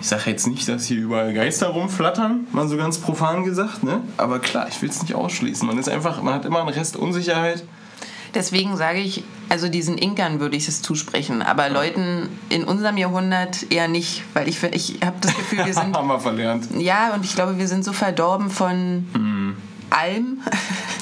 Ich 0.00 0.08
sage 0.08 0.30
jetzt 0.30 0.46
nicht, 0.46 0.66
dass 0.70 0.86
hier 0.86 0.96
überall 0.96 1.34
Geister 1.34 1.66
rumflattern, 1.66 2.46
mal 2.52 2.66
so 2.66 2.78
ganz 2.78 2.96
profan 2.96 3.44
gesagt, 3.44 3.84
ne? 3.84 4.00
Aber 4.16 4.38
klar, 4.38 4.68
ich 4.70 4.80
will 4.80 4.88
es 4.88 5.02
nicht 5.02 5.14
ausschließen. 5.14 5.68
Man 5.68 5.76
ist 5.76 5.90
einfach, 5.90 6.22
man 6.22 6.32
hat 6.32 6.46
immer 6.46 6.60
einen 6.60 6.70
Rest 6.70 6.96
Unsicherheit. 6.96 7.64
Deswegen 8.34 8.76
sage 8.76 9.00
ich, 9.00 9.24
also 9.48 9.68
diesen 9.68 9.98
Inkern 9.98 10.38
würde 10.40 10.56
ich 10.56 10.68
es 10.68 10.82
zusprechen, 10.82 11.42
aber 11.42 11.68
Leuten 11.68 12.28
in 12.48 12.64
unserem 12.64 12.96
Jahrhundert 12.96 13.70
eher 13.72 13.88
nicht, 13.88 14.22
weil 14.34 14.48
ich, 14.48 14.62
ich 14.62 14.98
habe 15.04 15.16
das 15.20 15.34
Gefühl, 15.36 15.64
wir 15.66 15.74
sind 15.74 15.96
Haben 15.96 16.08
wir 16.08 16.20
verlernt. 16.20 16.68
Ja, 16.78 17.12
und 17.14 17.24
ich 17.24 17.34
glaube, 17.34 17.58
wir 17.58 17.66
sind 17.68 17.84
so 17.84 17.92
verdorben 17.92 18.50
von 18.50 19.06
Mhm. 19.14 19.56
allem. 19.90 20.38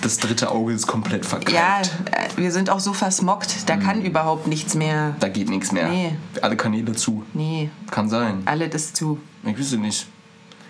Das 0.00 0.16
dritte 0.18 0.50
Auge 0.50 0.72
ist 0.72 0.86
komplett 0.86 1.26
verkeilt. 1.26 1.54
Ja, 1.54 1.80
äh, 2.12 2.28
wir 2.36 2.50
sind 2.52 2.70
auch 2.70 2.80
so 2.80 2.92
versmockt, 2.94 3.68
da 3.68 3.76
kann 3.76 4.00
überhaupt 4.00 4.46
nichts 4.46 4.74
mehr. 4.74 5.14
Da 5.20 5.28
geht 5.28 5.50
nichts 5.50 5.72
mehr. 5.72 5.88
Nee. 5.88 6.16
Alle 6.40 6.56
Kanäle 6.56 6.92
zu. 6.94 7.24
Nee, 7.34 7.68
Kann 7.90 8.08
sein. 8.08 8.42
alle 8.46 8.68
das 8.68 8.92
zu. 8.94 9.18
Ich 9.44 9.58
wüsste 9.58 9.76
nicht. 9.76 10.06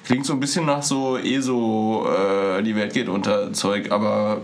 Klingt 0.05 0.25
so 0.25 0.33
ein 0.33 0.41
bisschen 0.41 0.65
nach 0.65 0.83
so 0.83 1.19
eh 1.19 1.39
so 1.41 2.07
äh, 2.09 2.63
die 2.63 2.75
Welt 2.75 2.95
geht 2.95 3.09
unter 3.11 3.53
Zeug, 3.53 3.93
aber 3.93 4.41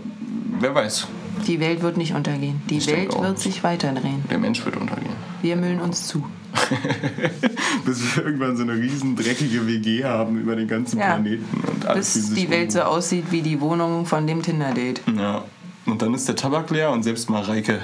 wer 0.59 0.73
weiß. 0.75 1.07
Die 1.47 1.59
Welt 1.59 1.81
wird 1.81 1.97
nicht 1.97 2.13
untergehen. 2.13 2.61
Die 2.69 2.77
Ich 2.77 2.87
Welt 2.87 3.13
wird 3.19 3.39
sich 3.39 3.63
weiterdrehen. 3.63 4.23
Der 4.29 4.37
Mensch 4.37 4.63
wird 4.65 4.77
untergehen. 4.77 5.13
Wir 5.41 5.55
müllen 5.55 5.79
uns 5.81 6.07
zu. 6.07 6.25
Bis 7.85 8.15
wir 8.15 8.25
irgendwann 8.25 8.55
so 8.57 8.63
eine 8.63 8.73
riesen 8.73 9.15
dreckige 9.15 9.67
WG 9.67 10.03
haben 10.05 10.39
über 10.39 10.55
den 10.55 10.67
ganzen 10.67 10.99
Ja. 10.99 11.13
Planeten 11.15 11.61
und 11.67 11.85
alles 11.85 12.13
Bis 12.13 12.33
die 12.33 12.49
Welt 12.49 12.71
so 12.71 12.81
aussieht 12.81 13.25
wie 13.31 13.41
die 13.41 13.59
Wohnung 13.61 14.05
von 14.05 14.25
dem 14.25 14.41
Tinder-Date. 14.41 15.01
Ja. 15.17 15.43
Und 15.85 16.01
dann 16.01 16.13
ist 16.13 16.27
der 16.27 16.35
Tabak 16.35 16.69
leer 16.71 16.91
und 16.91 17.03
selbst 17.03 17.29
Mareike 17.29 17.79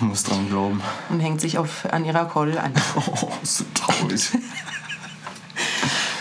muss 0.00 0.24
dran 0.24 0.48
glauben. 0.48 0.80
Und 1.10 1.20
hängt 1.20 1.40
sich 1.40 1.58
auf, 1.58 1.86
an 1.92 2.04
ihrer 2.04 2.24
Kordel 2.26 2.58
an. 2.58 2.72
Oh, 2.96 3.28
so 3.42 3.64
traurig. 3.74 4.30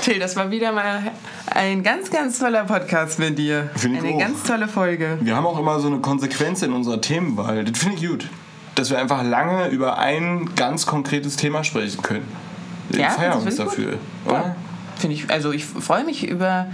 Till, 0.02 0.20
das 0.20 0.36
war 0.36 0.52
wieder 0.52 0.72
mal 0.72 1.12
ein 1.56 1.84
ganz, 1.84 2.10
ganz 2.10 2.40
toller 2.40 2.64
Podcast 2.66 3.20
mit 3.20 3.38
dir. 3.38 3.70
Finde 3.76 4.00
ich 4.00 4.04
Eine 4.06 4.16
auch. 4.16 4.20
ganz 4.20 4.44
tolle 4.44 4.68
Folge. 4.68 5.18
Wir 5.22 5.36
haben 5.36 5.46
auch 5.46 5.60
immer 5.60 5.80
so 5.80 5.88
eine 5.88 6.00
Konsequenz 6.00 6.62
in 6.62 6.74
unserer 6.74 7.02
Themenwahl. 7.02 7.64
Das 7.64 7.78
finde 7.80 7.96
ich 7.98 8.08
gut. 8.08 8.28
Dass 8.76 8.90
wir 8.90 9.00
einfach 9.00 9.24
lange 9.24 9.68
über 9.68 9.98
ein 10.00 10.50
ganz 10.56 10.86
konkretes 10.86 11.36
Thema 11.36 11.64
sprechen 11.64 12.02
können. 12.02 12.28
Wir 12.90 13.02
Ja, 13.02 13.10
feiern 13.12 13.40
uns 13.40 13.56
dafür. 13.56 13.98
Oder? 14.26 14.56
finde 14.98 15.16
ich, 15.16 15.30
also 15.30 15.52
ich 15.52 15.66
freue 15.66 16.04
mich 16.06 16.28
über 16.28 16.68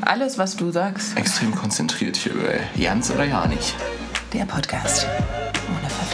alles, 0.00 0.38
was 0.38 0.56
du 0.56 0.70
sagst. 0.70 1.16
Extrem 1.16 1.54
konzentriert 1.54 2.16
hier 2.16 2.32
über 2.32 2.48
Jans 2.74 3.10
oder 3.10 3.24
ja 3.24 3.46
nicht. 3.46 3.74
Der 4.32 4.44
Podcast 4.44 5.06
ohne 5.68 5.90
Verfehlung. 5.90 6.09